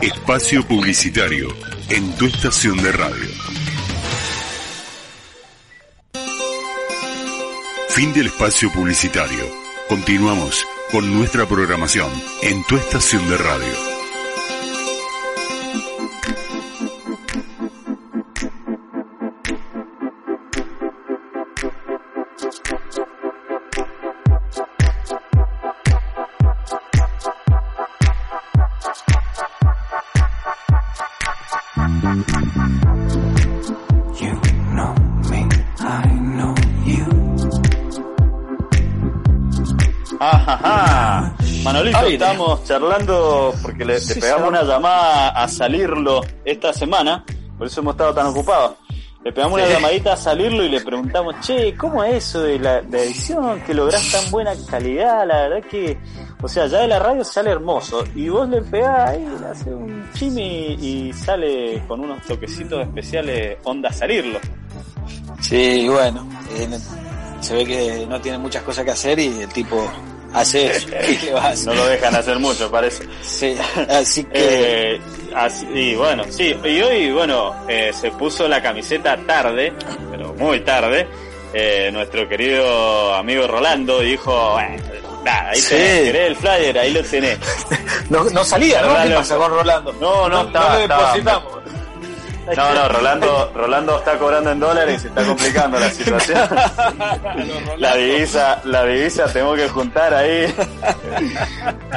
Espacio 0.01 0.65
publicitario 0.65 1.49
en 1.89 2.15
tu 2.15 2.25
estación 2.25 2.77
de 2.77 2.89
radio. 2.93 3.29
Fin 7.89 8.13
del 8.13 8.27
espacio 8.27 8.71
publicitario. 8.71 9.43
Continuamos 9.89 10.65
con 10.89 11.13
nuestra 11.13 11.45
programación 11.45 12.09
en 12.43 12.63
tu 12.63 12.77
estación 12.77 13.29
de 13.29 13.37
radio. 13.39 13.98
Charlando 42.69 43.51
porque 43.63 43.83
le, 43.83 43.99
pegamos 43.99 44.49
una 44.49 44.61
llamada 44.61 45.29
a 45.29 45.47
salirlo 45.47 46.21
esta 46.45 46.71
semana, 46.71 47.25
por 47.57 47.65
eso 47.65 47.81
hemos 47.81 47.93
estado 47.93 48.13
tan 48.13 48.27
ocupados. 48.27 48.75
Le 49.23 49.33
pegamos 49.33 49.59
una 49.59 49.67
llamadita 49.67 50.13
a 50.13 50.15
salirlo 50.15 50.63
y 50.63 50.69
le 50.69 50.79
preguntamos, 50.79 51.33
che, 51.41 51.75
¿cómo 51.75 52.03
es 52.03 52.27
eso 52.27 52.43
de 52.43 52.59
la, 52.59 52.81
de 52.81 53.05
edición? 53.05 53.59
Que 53.61 53.73
lográs 53.73 54.11
tan 54.11 54.29
buena 54.29 54.51
calidad, 54.69 55.25
la 55.27 55.49
verdad 55.49 55.67
que, 55.67 55.97
o 56.43 56.47
sea, 56.47 56.67
ya 56.67 56.81
de 56.81 56.87
la 56.87 56.99
radio 56.99 57.23
sale 57.23 57.49
hermoso. 57.49 58.03
Y 58.13 58.29
vos 58.29 58.47
le 58.47 58.61
pegás 58.61 59.09
ahí, 59.09 59.27
le 59.41 59.47
haces 59.47 59.67
un 59.67 60.07
chimi 60.13 60.77
y 60.79 61.11
sale 61.11 61.83
con 61.87 62.01
unos 62.01 62.21
toquecitos 62.21 62.83
especiales 62.83 63.57
onda 63.63 63.91
salirlo. 63.91 64.39
Sí, 65.41 65.87
bueno, 65.89 66.29
eh, 66.51 66.69
se 67.41 67.55
ve 67.55 67.65
que 67.65 68.05
no 68.07 68.21
tiene 68.21 68.37
muchas 68.37 68.61
cosas 68.61 68.85
que 68.85 68.91
hacer 68.91 69.17
y 69.17 69.41
el 69.41 69.49
tipo 69.49 69.89
hace 70.33 70.67
eso. 70.67 70.87
¿Qué 70.89 71.19
le 71.25 71.33
va 71.33 71.45
a 71.45 71.49
hacer? 71.49 71.65
No 71.67 71.73
lo 71.75 71.87
dejan 71.87 72.15
hacer 72.15 72.39
mucho, 72.39 72.69
parece. 72.71 73.03
Sí, 73.21 73.55
así 73.89 74.23
que 74.25 74.31
Eh, 74.95 75.01
así, 75.35 75.65
y 75.73 75.95
bueno, 75.95 76.23
sí, 76.29 76.55
y 76.63 76.81
hoy, 76.81 77.11
bueno, 77.11 77.55
eh, 77.67 77.91
se 77.99 78.11
puso 78.11 78.47
la 78.47 78.61
camiseta 78.61 79.17
tarde, 79.25 79.73
pero 80.11 80.33
muy 80.33 80.59
tarde. 80.61 81.07
Eh, 81.53 81.89
nuestro 81.91 82.27
querido 82.29 83.13
amigo 83.15 83.47
Rolando 83.47 83.99
dijo, 84.01 84.55
ahí 84.55 84.77
Sí. 85.59 85.69
tenés, 85.69 86.03
querés 86.03 86.27
el 86.29 86.35
flyer, 86.35 86.77
ahí 86.79 86.93
lo 86.93 87.03
tenés. 87.03 87.39
no, 88.09 88.23
no 88.25 88.43
salía, 88.43 88.81
¿no? 88.81 88.87
¿Qué 88.89 88.93
Rolando. 88.93 89.15
pasa 89.15 89.35
con 89.37 89.51
Rolando? 89.51 89.93
No, 89.93 90.29
no, 90.29 90.41
estaba- 90.43 90.75
lo 90.75 90.81
estaba- 90.81 91.01
depositamos. 91.07 91.58
No, 92.55 92.73
no, 92.73 92.89
Rolando, 92.89 93.51
Rolando 93.55 93.97
está 93.99 94.17
cobrando 94.17 94.51
en 94.51 94.59
dólares 94.59 94.95
y 94.97 94.99
se 95.01 95.07
está 95.09 95.23
complicando 95.25 95.79
la 95.79 95.89
situación. 95.89 96.39
La 97.77 97.95
divisa, 97.95 98.61
la 98.65 98.83
divisa 98.85 99.25
tengo 99.31 99.55
que 99.55 99.67
juntar 99.69 100.13
ahí. 100.13 100.53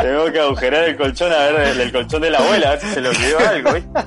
Tengo 0.00 0.30
que 0.32 0.38
agujerar 0.40 0.84
el 0.84 0.96
colchón 0.96 1.32
a 1.32 1.38
ver 1.38 1.68
el, 1.68 1.80
el 1.80 1.92
colchón 1.92 2.22
de 2.22 2.30
la 2.30 2.38
abuela, 2.38 2.68
a 2.68 2.70
ver 2.72 2.80
si 2.80 2.86
se 2.88 3.00
le 3.00 3.08
olvidó 3.08 3.38
algo, 3.40 3.72
¿viste? 3.72 4.00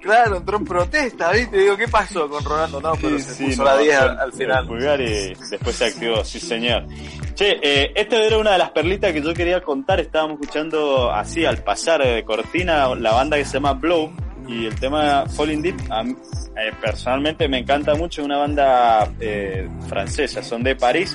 Claro, 0.00 0.36
entró 0.38 0.56
en 0.58 0.64
protesta, 0.64 1.30
¿viste? 1.32 1.56
Digo, 1.58 1.76
¿qué 1.76 1.88
pasó 1.88 2.28
con 2.28 2.44
Rolando? 2.44 2.80
No, 2.80 2.92
pero 3.00 3.18
se 3.18 3.34
Sí, 3.34 3.44
puso 3.46 3.58
no, 3.58 3.70
la 3.70 3.78
10 3.78 3.98
fue 3.98 4.08
al, 4.08 4.32
final. 4.32 4.66
pulgar 4.66 5.00
y 5.00 5.34
después 5.50 5.76
se 5.76 5.84
activó, 5.86 6.24
sí 6.24 6.40
señor. 6.40 6.84
Che, 7.34 7.58
eh, 7.62 7.92
esta 7.94 8.16
era 8.16 8.38
una 8.38 8.52
de 8.52 8.58
las 8.58 8.70
perlitas 8.70 9.12
que 9.12 9.22
yo 9.22 9.32
quería 9.34 9.60
contar, 9.62 10.00
estábamos 10.00 10.40
escuchando 10.40 11.10
así 11.12 11.44
al 11.46 11.58
pasar 11.58 12.02
de 12.02 12.24
cortina 12.24 12.94
la 12.94 13.12
banda 13.12 13.36
que 13.36 13.44
se 13.44 13.54
llama 13.54 13.72
Blow 13.74 14.12
y 14.48 14.66
el 14.66 14.74
tema 14.78 15.26
Falling 15.26 15.62
Deep, 15.62 15.76
a 15.90 16.02
eh, 16.02 16.72
personalmente 16.80 17.48
me 17.48 17.58
encanta 17.58 17.94
mucho, 17.94 18.20
es 18.20 18.26
una 18.26 18.38
banda 18.38 19.08
eh, 19.20 19.68
francesa, 19.88 20.42
son 20.42 20.62
de 20.62 20.76
París. 20.76 21.14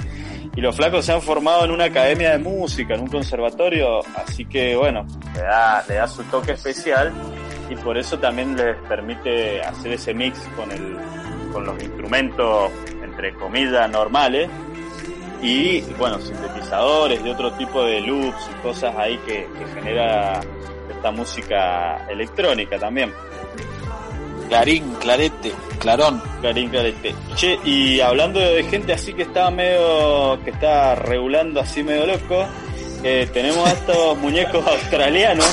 Y 0.55 0.61
los 0.61 0.75
flacos 0.75 1.05
se 1.05 1.13
han 1.13 1.21
formado 1.21 1.65
en 1.65 1.71
una 1.71 1.85
academia 1.85 2.31
de 2.31 2.39
música, 2.39 2.95
en 2.95 3.01
un 3.01 3.07
conservatorio, 3.07 3.99
así 4.15 4.45
que 4.45 4.75
bueno, 4.75 5.05
le 5.35 5.41
da, 5.41 5.85
le 5.87 5.95
da 5.95 6.07
su 6.07 6.23
toque 6.23 6.53
especial 6.53 7.13
y 7.69 7.75
por 7.75 7.97
eso 7.97 8.17
también 8.17 8.55
les 8.55 8.75
permite 8.87 9.61
hacer 9.61 9.93
ese 9.93 10.13
mix 10.13 10.39
con 10.55 10.71
el 10.71 10.97
con 11.51 11.65
los 11.65 11.81
instrumentos 11.81 12.71
entre 13.03 13.33
comillas 13.33 13.89
normales 13.89 14.49
y 15.41 15.81
bueno 15.97 16.19
sintetizadores 16.19 17.21
y 17.23 17.29
otro 17.29 17.51
tipo 17.53 17.83
de 17.83 18.01
loops 18.01 18.49
y 18.51 18.61
cosas 18.61 18.95
ahí 18.95 19.17
que, 19.25 19.47
que 19.57 19.81
genera 19.81 20.41
esta 20.97 21.11
música 21.11 22.05
electrónica 22.09 22.77
también 22.77 23.13
Clarín, 24.49 24.93
clarete, 25.01 25.51
clarón. 25.77 26.21
Clarín, 26.39 26.69
clarete. 26.69 27.13
Che, 27.35 27.59
y 27.65 27.99
hablando 27.99 28.39
de 28.39 28.63
gente 28.63 28.93
así 28.93 29.13
que 29.13 29.23
está 29.23 29.51
medio, 29.51 30.39
que 30.45 30.51
está 30.51 30.95
regulando 30.95 31.59
así 31.59 31.83
medio 31.83 32.05
loco, 32.05 32.45
eh, 33.03 33.27
tenemos 33.33 33.67
a 33.67 33.73
estos 33.73 34.17
muñecos 34.19 34.65
australianos 34.65 35.45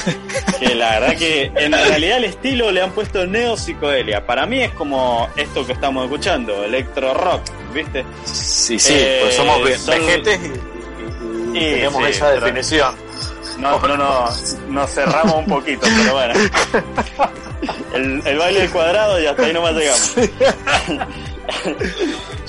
que 0.60 0.76
la 0.76 1.00
verdad 1.00 1.16
que 1.16 1.50
en 1.56 1.72
realidad 1.72 2.18
el 2.18 2.24
estilo 2.26 2.70
le 2.70 2.82
han 2.82 2.92
puesto 2.92 3.26
neo 3.26 3.56
psicodelia. 3.56 4.24
Para 4.24 4.46
mí 4.46 4.62
es 4.62 4.70
como 4.74 5.28
esto 5.36 5.66
que 5.66 5.72
estamos 5.72 6.04
escuchando, 6.04 6.62
electro 6.62 7.14
rock, 7.14 7.42
¿viste? 7.74 8.04
Sí, 8.24 8.78
sí, 8.78 8.94
Eh, 8.96 9.18
pues 9.24 9.34
somos 9.34 9.60
ve- 9.64 9.76
son- 9.76 9.98
vejetes 9.98 10.38
y, 10.40 10.46
y- 10.46 10.50
y 10.52 11.60
Sí, 11.64 11.70
tenemos 11.74 12.04
sí, 12.04 12.10
esa 12.10 12.30
definición. 12.30 12.94
No, 13.58 13.78
no, 13.86 13.96
no, 13.96 14.28
nos 14.68 14.90
cerramos 14.90 15.34
un 15.36 15.46
poquito, 15.46 15.86
pero 15.96 16.12
bueno. 16.14 16.34
El, 17.94 18.22
el 18.26 18.38
baile 18.38 18.60
del 18.62 18.70
cuadrado 18.70 19.20
y 19.20 19.26
hasta 19.26 19.42
ahí 19.44 19.52
nomás 19.52 19.72
llegamos. 19.74 20.14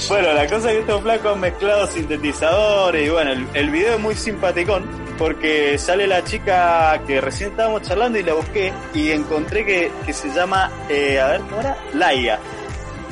bueno, 0.09 0.33
la 0.33 0.47
cosa 0.47 0.69
es 0.69 0.73
que 0.75 0.79
estos 0.79 1.01
flacos 1.01 1.33
han 1.33 1.39
mezclado 1.39 1.87
sintetizadores 1.87 3.05
y 3.07 3.09
bueno, 3.09 3.31
el, 3.31 3.47
el 3.53 3.69
video 3.69 3.95
es 3.95 3.99
muy 3.99 4.15
simpaticón 4.15 4.85
porque 5.17 5.77
sale 5.77 6.07
la 6.07 6.23
chica 6.23 6.99
que 7.07 7.21
recién 7.21 7.51
estábamos 7.51 7.83
charlando 7.83 8.19
y 8.19 8.23
la 8.23 8.33
busqué 8.33 8.73
y 8.93 9.11
encontré 9.11 9.65
que, 9.65 9.91
que 10.05 10.13
se 10.13 10.29
llama, 10.33 10.69
eh, 10.89 11.19
a 11.19 11.27
ver, 11.27 11.41
¿cómo 11.41 11.61
era? 11.61 11.77
Laia. 11.93 12.39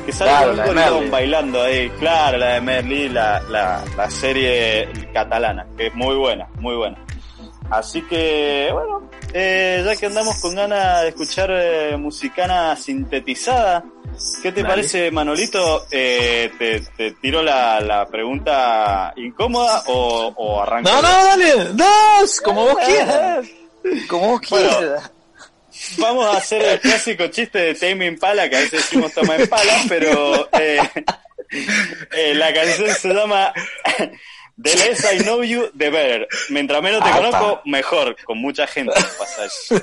Que 0.04 0.12
sale 0.12 0.30
Claro, 0.32 0.50
con 0.56 0.68
un 0.68 0.74
Merli. 0.74 1.08
bailando 1.10 1.62
ahí, 1.62 1.88
claro, 1.98 2.36
la 2.36 2.46
de 2.54 2.60
Merli, 2.60 3.08
la, 3.08 3.40
la, 3.48 3.82
la 3.96 4.10
serie 4.10 4.86
catalana, 5.14 5.64
que 5.78 5.86
es 5.86 5.94
muy 5.94 6.14
buena, 6.16 6.46
muy 6.58 6.76
buena. 6.76 6.98
Así 7.78 8.02
que, 8.02 8.68
bueno, 8.72 9.10
eh, 9.32 9.82
ya 9.84 9.96
que 9.96 10.06
andamos 10.06 10.40
con 10.40 10.54
ganas 10.54 11.02
de 11.02 11.08
escuchar 11.08 11.50
eh, 11.52 11.96
musicana 11.96 12.76
sintetizada, 12.76 13.82
¿qué 14.42 14.52
te 14.52 14.62
Dale. 14.62 14.74
parece, 14.74 15.10
Manolito? 15.10 15.86
Eh, 15.90 16.50
te, 16.58 16.80
te 16.96 17.10
tiro 17.12 17.42
la, 17.42 17.80
la 17.80 18.06
pregunta 18.06 19.12
incómoda 19.16 19.82
o, 19.86 20.32
o 20.36 20.62
arranco? 20.62 20.88
No, 20.90 21.02
no, 21.02 21.08
dale, 21.08 21.54
no, 21.74 22.24
es 22.24 22.40
como 22.40 22.64
vos 22.66 22.76
quieras. 22.86 23.46
Como 24.08 24.28
vos 24.28 24.40
Bueno. 24.50 24.68
quieras. 24.78 25.10
Vamos 25.98 26.26
a 26.32 26.38
hacer 26.38 26.62
el 26.62 26.80
clásico 26.80 27.26
chiste 27.26 27.58
de 27.58 27.74
Tame 27.74 28.06
Impala, 28.06 28.48
que 28.48 28.56
a 28.56 28.60
veces 28.60 28.80
decimos 28.82 29.12
toma 29.12 29.36
Impala, 29.36 29.72
pero 29.88 30.48
eh, 30.58 30.78
eh, 32.16 32.34
la 32.34 32.54
canción 32.54 32.90
se 32.90 33.12
llama 33.12 33.52
The 34.56 34.74
Less 34.76 35.04
I 35.12 35.18
Know 35.24 35.42
You, 35.42 35.70
The 35.76 35.90
Better. 35.90 36.28
Mientras 36.50 36.80
menos 36.82 37.02
te 37.02 37.08
Apa. 37.10 37.18
conozco, 37.18 37.60
mejor. 37.64 38.16
Con 38.24 38.38
mucha 38.38 38.66
gente 38.66 38.92
pasa 39.18 39.44
eso. 39.46 39.74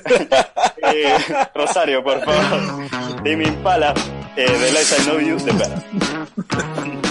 Eh, 0.93 1.15
Rosario, 1.53 2.03
por 2.03 2.23
favor. 2.23 2.87
Tame 3.17 3.43
Impala, 3.45 3.93
eh, 4.35 4.45
The 4.45 4.71
Less 4.71 4.99
I 4.99 5.03
Know 5.03 5.19
You, 5.19 5.37
The 5.37 5.51
Better. 5.51 7.10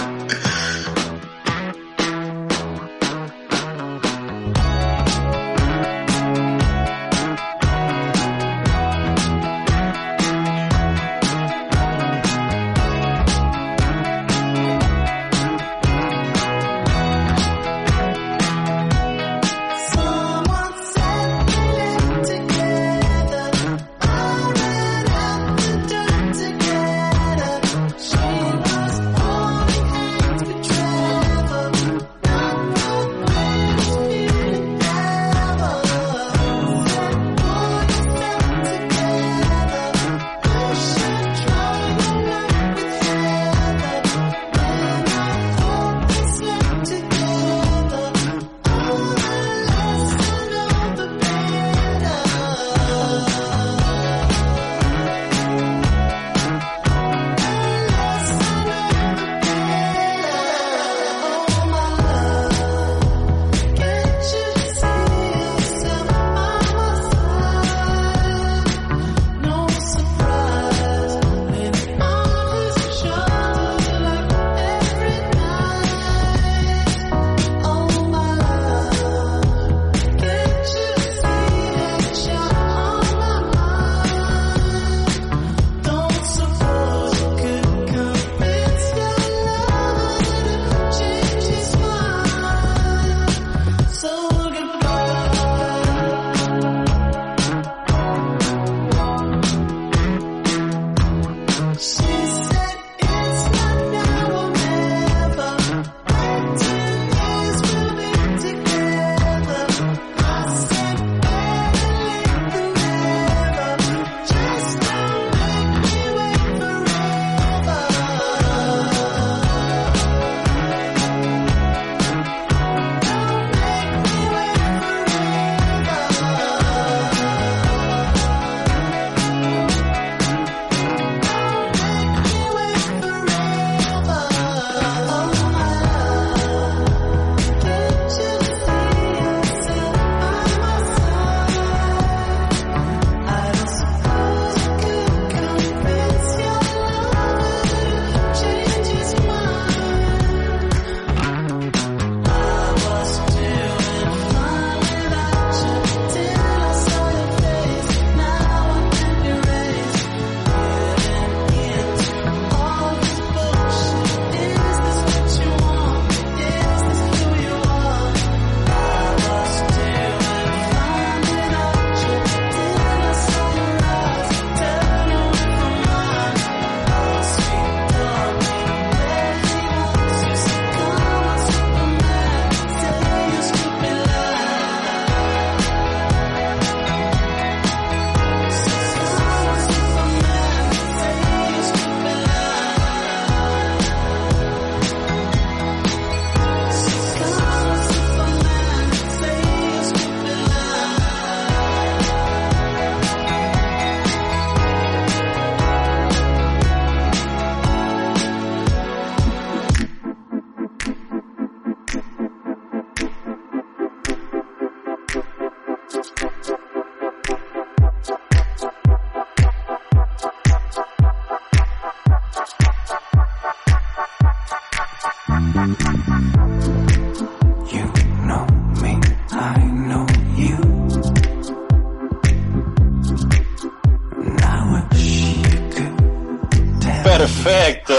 Perfecto. 237.43 237.93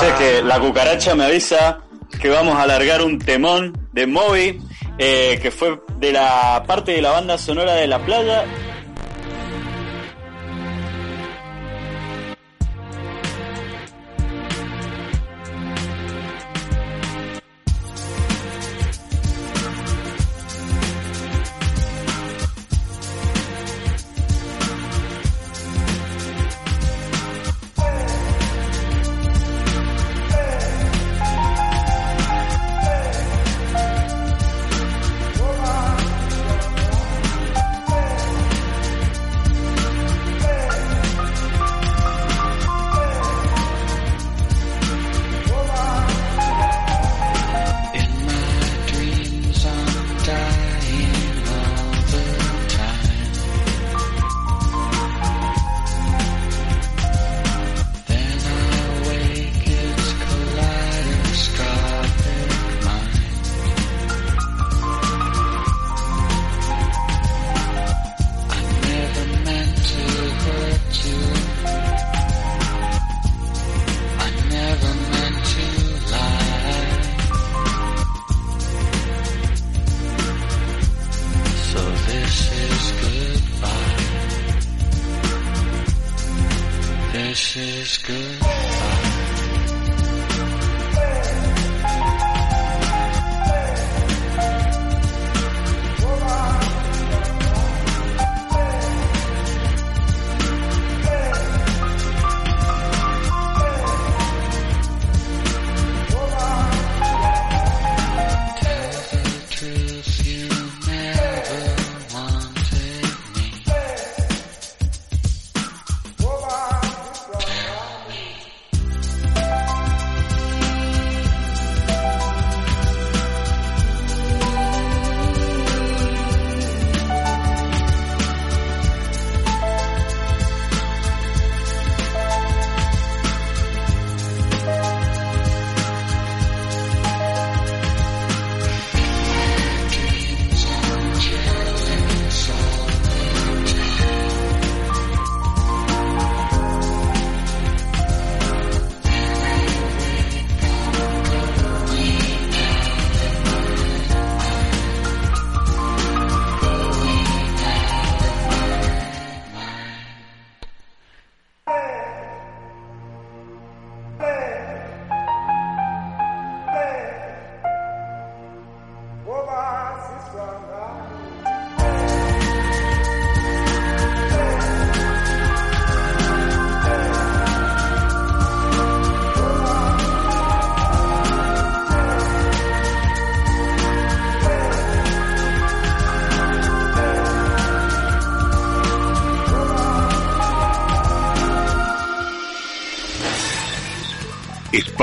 Che, 0.00 0.14
que 0.18 0.42
la 0.42 0.58
cucaracha 0.58 1.14
me 1.14 1.24
avisa 1.24 1.80
que 2.20 2.28
vamos 2.28 2.56
a 2.56 2.62
alargar 2.62 3.02
un 3.02 3.18
temón 3.18 3.88
de 3.92 4.06
Moby, 4.06 4.60
eh, 4.98 5.38
que 5.40 5.50
fue 5.50 5.80
de 5.98 6.12
la 6.12 6.62
parte 6.66 6.92
de 6.92 7.02
la 7.02 7.12
banda 7.12 7.38
sonora 7.38 7.74
de 7.74 7.86
la 7.86 7.98
playa. 7.98 8.44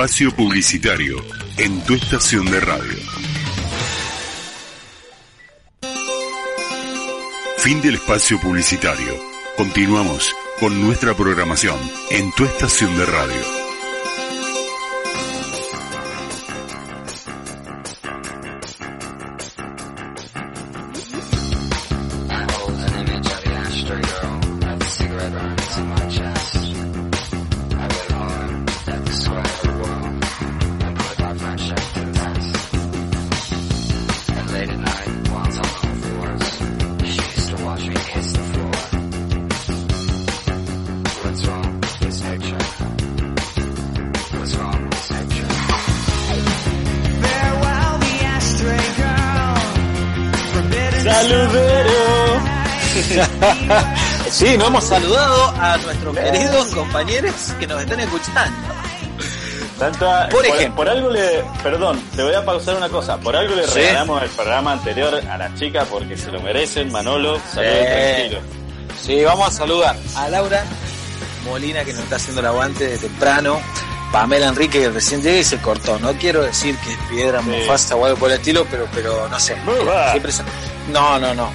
Espacio 0.02 0.36
publicitario 0.36 1.24
en 1.58 1.80
tu 1.82 1.94
estación 1.94 2.50
de 2.50 2.60
radio. 2.60 2.98
Fin 7.60 7.80
del 7.84 7.94
espacio 7.94 8.42
publicitario. 8.42 9.14
Continuamos 9.58 10.36
con 10.60 10.82
nuestra 10.82 11.14
programación 11.14 11.78
en 12.10 12.32
tu 12.32 12.46
estación 12.46 12.98
de 12.98 13.06
radio. 13.06 13.61
Hemos 54.72 54.84
saludado 54.86 55.54
a 55.60 55.76
nuestros 55.80 56.16
queridos 56.18 56.68
compañeros 56.68 57.34
que 57.60 57.68
nos 57.68 57.82
están 57.82 58.00
escuchando. 58.00 58.58
Tanto 59.78 60.10
a- 60.10 60.30
Por 60.30 60.46
ejemplo. 60.46 60.76
por 60.78 60.88
algo 60.90 61.10
le, 61.10 61.44
perdón, 61.62 62.02
te 62.16 62.24
voy 62.24 62.34
a 62.34 62.46
pausar 62.46 62.78
una 62.78 62.88
cosa. 62.88 63.18
Por 63.18 63.36
algo 63.36 63.54
le 63.54 63.68
Sí. 63.68 63.80
regalamos 63.80 64.24
el 64.24 64.30
programa 64.30 64.72
anterior 64.72 65.22
a 65.30 65.38
las 65.38 65.56
chicas 65.56 65.86
porque 65.92 66.16
se 66.16 66.32
lo 66.32 66.40
merecen. 66.40 66.90
Manolo, 66.90 67.38
saludos 67.54 67.86
tranquilo. 67.86 68.40
Sí, 69.04 69.24
vamos 69.26 69.50
a 69.50 69.52
saludar 69.52 69.96
a 70.16 70.30
Laura 70.30 70.64
Molina 71.46 71.84
que 71.84 71.92
nos 71.92 72.04
está 72.04 72.16
haciendo 72.16 72.40
el 72.40 72.48
aguante 72.48 72.88
de 72.88 72.98
temprano. 72.98 73.60
Pamela 74.14 74.48
Enrique 74.48 74.80
que 74.80 74.90
recién 74.90 75.22
llega 75.22 75.40
y 75.40 75.44
se 75.44 75.58
cortó. 75.60 76.00
No 76.00 76.14
quiero 76.14 76.44
decir 76.44 76.78
que 76.78 76.94
es 76.94 76.98
piedra 77.10 77.42
Sí. 77.42 77.50
mufasa 77.50 77.96
o 77.98 78.06
algo 78.06 78.18
por 78.18 78.30
el 78.32 78.38
estilo, 78.38 78.66
pero, 78.72 78.88
pero 78.94 79.28
no 79.28 79.38
sé. 79.40 79.58
Siempre 80.12 80.32
No, 80.90 81.20
no, 81.20 81.34
no. 81.34 81.52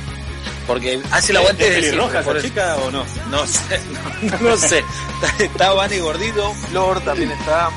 Porque 0.67 1.01
hace 1.13 1.33
el 1.33 1.39
aguante 1.39 1.79
¿Es 1.79 1.93
de 1.93 2.23
por 2.25 2.37
esa 2.37 2.47
chica 2.47 2.77
o 2.85 2.91
no? 2.91 3.05
No 3.31 3.47
sé, 3.47 3.81
no, 4.23 4.39
no 4.51 4.57
sé. 4.57 4.83
Está, 5.23 5.45
está 5.45 5.73
Vani 5.73 5.99
Gordito, 5.99 6.53
Flor 6.71 7.01
también 7.01 7.31
está. 7.31 7.71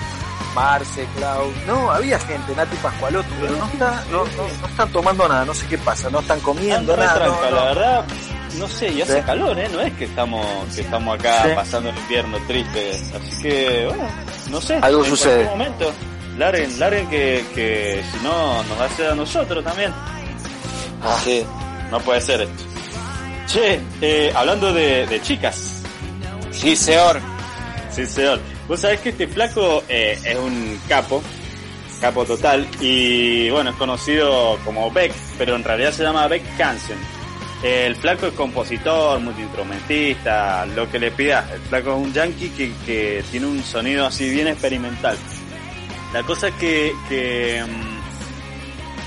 Marce, 0.56 1.08
Clau, 1.16 1.52
no, 1.68 1.92
había 1.92 2.18
gente, 2.20 2.56
Nati 2.56 2.76
Pascualoto, 2.78 3.28
pero 3.40 3.56
no 3.56 3.66
está, 3.68 4.04
no, 4.12 4.26
no, 4.26 4.48
no 4.62 4.68
están 4.68 4.92
tomando 4.92 5.28
nada, 5.28 5.46
no 5.46 5.54
sé 5.54 5.68
qué 5.68 5.78
pasa, 5.78 6.10
no 6.10 6.22
están 6.22 6.40
comiendo 6.40 6.94
Anda 6.94 6.96
re 6.96 7.06
nada, 7.06 7.20
no, 7.28 7.34
tranca, 7.36 7.50
no. 7.52 7.56
la 7.56 7.64
verdad, 7.66 8.06
no 8.58 8.68
sé, 8.68 8.90
y 8.92 9.02
hace 9.04 9.18
Sí. 9.20 9.22
calor, 9.28 9.60
¿eh? 9.60 9.70
No 9.72 9.80
es 9.80 9.94
que 9.94 10.06
estamos, 10.06 10.44
que 10.74 10.82
estamos 10.82 11.20
acá 11.20 11.44
Sí. 11.44 11.50
pasando 11.54 11.90
el 11.92 11.98
invierno 12.00 12.38
triste. 12.48 12.92
Así 13.16 13.42
que, 13.44 13.86
bueno, 13.90 14.04
no 14.50 14.60
sé. 14.60 14.80
Algo 14.82 15.04
en 15.04 15.10
sucede. 15.12 15.46
momento, 15.46 15.92
larguen, 16.40 16.80
larguen 16.80 17.08
que, 17.12 17.46
que 17.54 18.04
si 18.12 18.24
no 18.24 18.64
nos 18.64 18.82
hace 18.82 19.08
a 19.08 19.14
nosotros 19.14 19.64
también. 19.64 19.94
Ah, 21.04 21.16
sí. 21.24 21.46
No 21.92 22.00
puede 22.02 22.22
ser 22.22 22.42
esto. 22.42 22.64
Che, 23.50 23.82
eh, 24.00 24.32
hablando 24.36 24.72
de, 24.72 25.08
de 25.08 25.22
chicas. 25.24 25.82
Sí, 26.52 26.76
señor. 26.76 27.20
Sí, 27.90 28.06
señor. 28.06 28.40
Vos 28.68 28.80
sabés 28.80 29.00
que 29.00 29.10
este 29.10 29.28
flaco 29.28 29.84
eh, 29.90 30.20
es 30.24 30.38
un 30.38 30.80
capo, 30.88 31.24
capo 32.00 32.26
total, 32.26 32.68
y 32.80 33.50
bueno, 33.50 33.72
es 33.72 33.76
conocido 33.78 34.60
como 34.64 34.92
Beck, 34.92 35.12
pero 35.40 35.56
en 35.56 35.64
realidad 35.64 35.92
se 35.92 36.04
llama 36.04 36.28
Beck 36.28 36.44
Hansen. 36.62 37.00
El 37.64 37.96
flaco 37.96 38.28
es 38.28 38.34
compositor, 38.34 39.20
multiinstrumentista, 39.20 40.68
lo 40.68 40.88
que 40.88 41.00
le 41.00 41.10
pidas. 41.10 41.52
El 41.52 41.62
flaco 41.62 41.98
es 41.98 42.06
un 42.06 42.14
yankee 42.14 42.50
que, 42.50 42.72
que 42.86 43.24
tiene 43.32 43.48
un 43.48 43.64
sonido 43.64 44.06
así 44.06 44.30
bien 44.30 44.48
experimental. 44.48 45.18
La 46.14 46.22
cosa 46.22 46.50
es 46.50 46.54
que, 46.54 46.94
que 47.10 47.64
mm, 47.68 47.99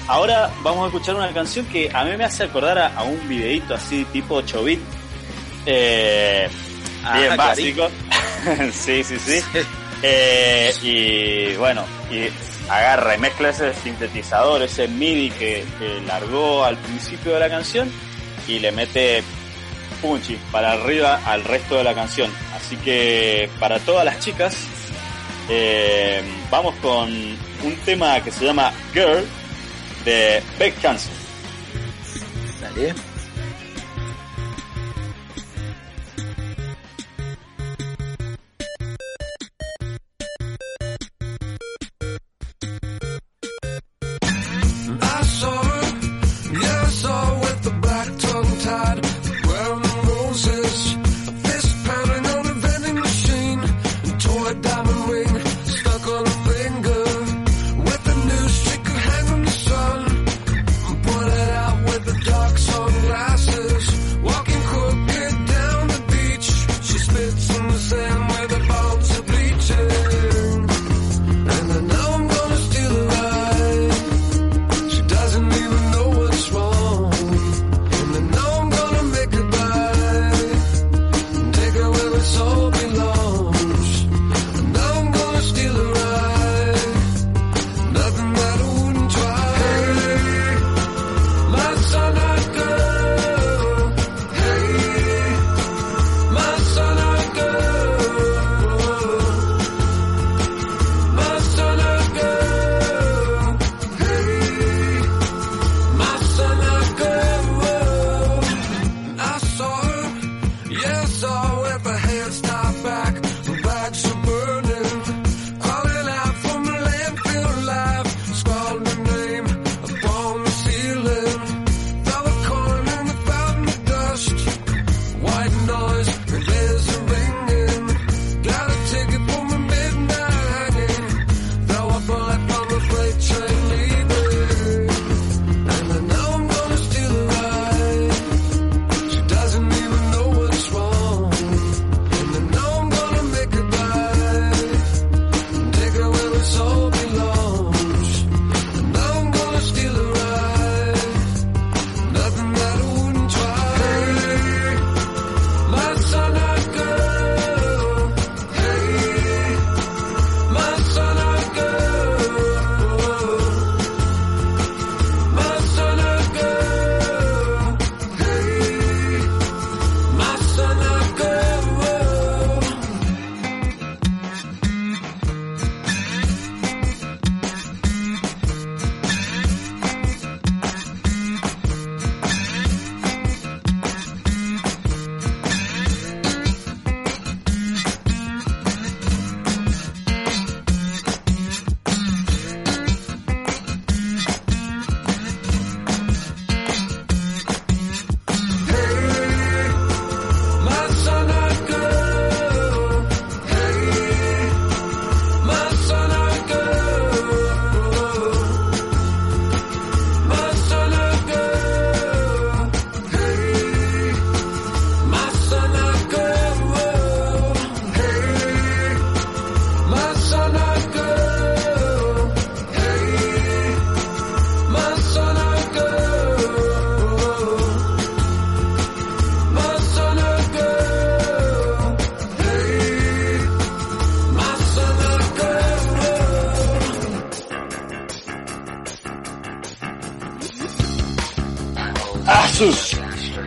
ahora 0.09 0.51
vamos 0.63 0.85
a 0.85 0.87
escuchar 0.87 1.15
una 1.15 1.33
canción 1.33 1.67
que 1.67 1.91
a 1.93 2.05
mí 2.05 2.17
me 2.17 2.25
hace 2.25 2.45
acordar 2.45 2.79
a, 2.79 2.89
a 2.97 3.03
un 3.03 3.29
videíto 3.29 3.75
así 3.75 4.05
tipo 4.07 4.37
8 4.37 4.65
bit. 4.65 4.81
Eh, 5.67 6.49
Ah, 7.05 7.19
bien 7.19 7.37
básico. 7.37 7.89
sí, 8.73 9.03
sí, 9.03 9.19
sí. 9.19 9.41
Eh, 10.03 10.73
y 10.83 11.57
bueno, 11.57 11.85
y 12.11 12.29
agarra 12.71 13.17
y 13.17 13.19
mezcla 13.19 13.51
ese 13.51 13.75
sintetizador, 13.75 14.63
ese 14.63 14.89
MIDI 14.89 15.31
que, 15.31 15.65
que 15.79 16.01
largó 16.07 16.65
al 16.65 16.77
principio 16.79 17.35
de 17.35 17.41
la 17.41 17.49
canción 17.49 17.91
y 18.49 18.59
le 18.59 18.73
mete 18.73 19.23
punchy 20.01 20.39
para 20.51 20.73
arriba 20.73 21.21
al 21.25 21.45
resto 21.45 21.77
de 21.77 21.85
la 21.85 21.95
canción. 21.95 22.31
Así 22.55 22.77
que 22.77 23.49
para 23.59 23.79
todas 23.81 24.05
las 24.05 24.19
chicas, 24.21 24.57
eh, 25.49 26.23
vamos 26.51 26.75
con 26.77 27.11
un 27.11 27.77
tema 27.85 28.21
que 28.23 28.31
se 28.31 28.45
llama 28.45 28.73
Girl 28.93 29.25
de 30.05 30.43
Beck 30.59 30.85
Hansen. 30.85 31.13
Dale. 32.61 33.12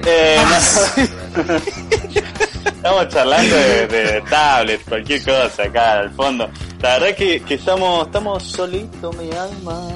Eh. 0.05 0.37
Estamos 2.65 3.07
charlando 3.09 3.55
de, 3.55 3.87
de 3.87 4.21
tablet, 4.29 4.81
cualquier 4.87 5.23
cosa 5.23 5.63
acá 5.63 5.99
al 5.99 6.11
fondo. 6.11 6.49
La 6.81 6.97
verdad 6.99 7.15
que, 7.15 7.41
que 7.41 7.53
estamos, 7.55 8.05
estamos 8.05 8.43
solitos, 8.43 9.15
mi 9.17 9.31
alma. 9.31 9.87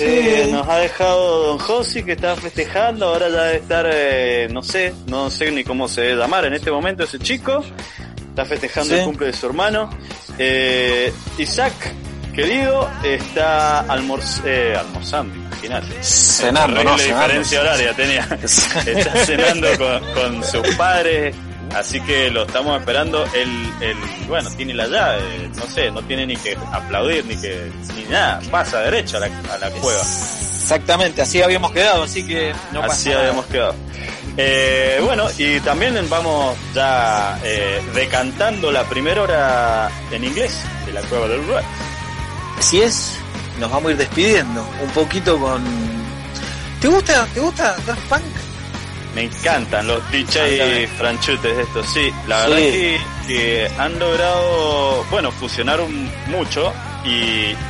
Eh, 0.00 0.48
nos 0.50 0.66
ha 0.68 0.78
dejado 0.78 1.46
Don 1.48 1.58
Josi 1.58 2.02
que 2.02 2.12
estaba 2.12 2.36
festejando, 2.36 3.06
ahora 3.08 3.28
ya 3.28 3.42
debe 3.44 3.56
estar, 3.58 3.86
eh, 3.92 4.48
no 4.50 4.62
sé, 4.62 4.94
no 5.06 5.30
sé 5.30 5.50
ni 5.50 5.62
cómo 5.64 5.88
se 5.88 6.00
debe 6.02 6.16
llamar 6.20 6.44
en 6.46 6.54
este 6.54 6.70
momento 6.70 7.04
ese 7.04 7.18
chico. 7.18 7.62
Está 8.30 8.44
festejando 8.44 8.94
Sí. 8.94 9.00
el 9.00 9.04
cumple 9.06 9.26
de 9.28 9.32
su 9.32 9.46
hermano. 9.46 9.90
Eh, 10.38 11.12
Isaac, 11.38 11.72
querido, 12.34 12.90
está 13.04 13.86
almorz- 13.86 14.42
almorzando, 14.78 15.43
imagínate. 15.66 16.02
Cenando, 16.02 16.84
¿no? 16.84 16.98
Cenando. 16.98 17.22
diferencia 17.22 17.60
horaria 17.60 17.92
tenía. 17.94 18.28
Está 18.42 19.24
cenando 19.24 19.68
con, 19.78 20.14
con 20.14 20.44
sus 20.44 20.74
padres, 20.76 21.34
así 21.74 22.00
que 22.00 22.30
lo 22.30 22.44
estamos 22.44 22.78
esperando. 22.78 23.24
Él, 23.34 23.72
él, 23.80 23.96
bueno, 24.28 24.50
tiene 24.50 24.74
la 24.74 24.86
llave, 24.86 25.50
no 25.56 25.66
sé, 25.66 25.90
no 25.90 26.02
tiene 26.02 26.26
ni 26.26 26.36
que 26.36 26.56
aplaudir 26.72 27.24
ni 27.26 27.36
que 27.36 27.70
ni 27.96 28.04
nada, 28.04 28.40
pasa 28.50 28.80
derecho 28.80 29.16
a 29.16 29.20
la, 29.20 29.26
a 29.26 29.58
la 29.58 29.70
cueva. 29.70 30.00
Exactamente, 30.00 31.20
así 31.20 31.42
habíamos 31.42 31.72
quedado, 31.72 32.04
así 32.04 32.26
que 32.26 32.54
no 32.72 32.80
pasa 32.80 32.94
así 32.94 33.08
nada. 33.10 33.20
habíamos 33.20 33.46
quedado. 33.46 33.74
Eh, 34.36 34.98
bueno, 35.04 35.28
y 35.38 35.60
también 35.60 35.94
vamos 36.08 36.56
ya 36.74 37.38
eh, 37.44 37.80
decantando 37.94 38.72
la 38.72 38.82
primera 38.84 39.22
hora 39.22 39.90
en 40.10 40.24
inglés 40.24 40.58
de 40.86 40.92
la 40.92 41.02
cueva 41.02 41.28
del 41.28 41.46
rock. 41.46 41.62
Así 42.58 42.80
es, 42.80 43.12
nos 43.58 43.70
vamos 43.70 43.88
a 43.88 43.92
ir 43.92 43.96
despidiendo 43.98 44.66
un 44.82 44.90
poquito 44.90 45.38
con... 45.38 45.62
¿Te 46.80 46.88
gusta, 46.88 47.26
te 47.32 47.40
gusta 47.40 47.76
Daft 47.86 48.02
Punk? 48.08 48.22
Me 49.14 49.22
encantan 49.22 49.86
los 49.86 50.10
DJ 50.10 50.88
franchutes 50.98 51.58
estos, 51.58 51.86
sí. 51.92 52.10
La 52.26 52.44
Sí. 52.46 52.50
verdad 52.50 52.56
que, 52.58 53.00
que 53.28 53.70
han 53.78 53.98
logrado, 53.98 55.04
bueno, 55.10 55.30
fusionar 55.30 55.80
un- 55.80 56.10
mucho 56.26 56.72
y, 57.04 57.08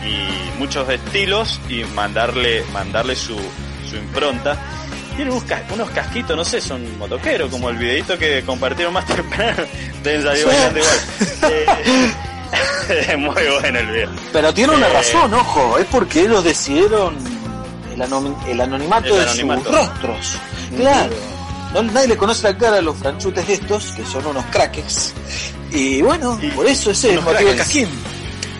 y 0.09 0.53
muchos 0.59 0.89
estilos 0.89 1.61
y 1.68 1.85
mandarle, 1.95 2.64
mandarle 2.72 3.14
su, 3.14 3.37
su 3.89 3.97
impronta. 3.97 4.57
Tienen 5.16 5.32
unos, 5.35 5.45
unos 5.72 5.91
casquitos, 5.91 6.35
no 6.37 6.45
sé, 6.45 6.61
son 6.61 6.99
motoqueros, 6.99 7.51
como 7.51 7.68
el 7.70 7.76
videito 7.76 8.18
que 8.18 8.43
compartieron 8.43 8.95
más 8.95 9.07
temprano. 9.07 9.62
Deben 10.03 10.22
salir 10.22 10.43
Sí. 10.43 10.49
igual. 10.49 10.82
Eh, 11.51 11.66
es 12.89 13.19
muy 13.19 13.35
bueno 13.61 13.79
el 13.79 13.87
video. 13.87 14.11
Pero 14.33 14.53
tiene 14.55 14.75
una 14.75 14.87
Eh. 14.89 14.93
razón, 14.93 15.35
ojo, 15.35 15.79
es 15.79 15.87
porque 15.87 16.21
ellos 16.23 16.43
decidieron 16.45 17.17
el, 17.93 18.03
el 18.51 18.61
anonimato 18.61 19.09
El 19.09 19.15
de 19.17 19.23
anonimato. 19.23 19.65
sus 19.65 19.73
rostros. 19.77 20.33
Claro. 20.77 21.11
No, 21.75 21.83
nadie 21.83 22.09
le 22.09 22.17
conoce 22.17 22.45
la 22.45 22.57
cara 22.57 22.77
a 22.79 22.81
los 22.83 22.97
franchutes 22.97 23.49
estos, 23.49 23.87
que 23.97 24.05
son 24.05 24.25
unos 24.27 24.45
crackers. 24.47 25.13
Y 25.73 26.03
bueno, 26.03 26.39
Y 26.41 26.49
por 26.49 26.67
eso 26.67 26.91
ese 26.93 27.09
es 27.09 27.15
el 27.15 27.21
motivo 27.21 27.33
crackers. 27.51 27.59
casquín. 27.59 27.89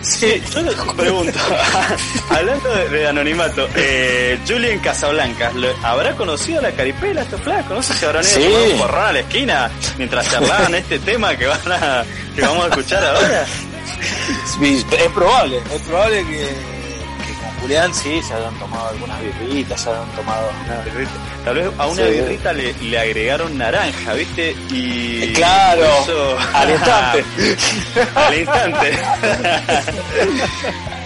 Sí, 0.01 0.39
yo 0.53 0.61
les 0.61 0.75
pregunto, 0.75 1.39
hablando 2.29 2.69
de, 2.75 2.89
de 2.89 3.07
anonimato, 3.07 3.67
eh, 3.75 4.37
Julien 4.47 4.77
Casablancas, 4.79 5.55
¿lo- 5.55 5.73
¿habrá 5.81 6.15
conocido 6.15 6.59
a 6.59 6.63
la 6.63 6.71
caripela 6.73 7.23
estos 7.23 7.41
flacos? 7.41 7.71
No 7.77 7.81
sé 7.81 7.93
si 7.95 8.05
habrán 8.05 8.23
ido 8.23 8.35
Sí. 8.35 8.43
a 8.43 8.49
tomar 8.49 8.67
un 8.73 8.77
porrón 8.79 9.05
a 9.05 9.11
la 9.13 9.19
esquina 9.21 9.71
mientras 9.97 10.29
charlaban 10.29 10.75
este 10.75 10.99
tema 10.99 11.35
que 11.35 11.47
van 11.47 11.59
a, 11.71 12.03
que 12.35 12.41
vamos 12.41 12.65
a 12.65 12.67
escuchar 12.67 13.03
ahora. 13.03 13.45
Es 14.61 15.11
probable, 15.13 15.61
es 15.73 15.81
probable 15.81 16.23
que, 16.25 16.37
que 16.37 17.33
con 17.41 17.49
Julián 17.61 17.93
sí 17.93 18.21
se 18.21 18.33
hayan 18.33 18.53
tomado 18.59 18.89
algunas 18.89 19.19
birritas, 19.21 19.81
se 19.81 19.89
hayan 19.89 20.07
tomado... 20.11 20.49
Una 20.65 20.81
birrita. 20.81 21.11
Tal 21.43 21.55
vez 21.55 21.69
a 21.77 21.85
una 21.87 22.03
Sí. 22.03 22.09
birrita 22.11 22.53
le, 22.53 22.73
le 22.73 22.99
agregaron 22.99 23.57
naranja, 23.57 24.13
¿viste? 24.13 24.55
Y 24.71 25.23
Eh, 25.23 25.33
claro, 25.35 25.83
eso- 26.03 26.37
al 26.53 26.69
instante. 26.71 27.25
al 28.15 28.39
instante. 28.39 28.97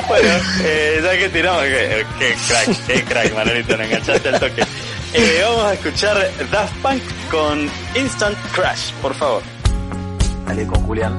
bueno, 0.07 0.29
eh, 0.63 1.01
ya 1.03 1.17
que 1.17 1.29
tiramos, 1.29 1.63
que, 1.63 2.05
que 2.19 2.35
crack, 2.47 2.85
que 2.87 3.03
crack, 3.03 3.33
Manolito, 3.35 3.77
nos 3.77 3.85
enganchaste 3.87 4.29
al 4.29 4.39
toque. 4.39 4.63
Eh, 5.13 5.41
vamos 5.43 5.63
a 5.65 5.73
escuchar 5.73 6.31
Daft 6.51 6.73
Punk 6.81 7.01
con 7.31 7.69
Instant 7.95 8.37
Crash, 8.53 8.91
por 9.01 9.13
favor. 9.15 9.41
Dale 10.45 10.65
con 10.67 10.83
Julián. 10.85 11.17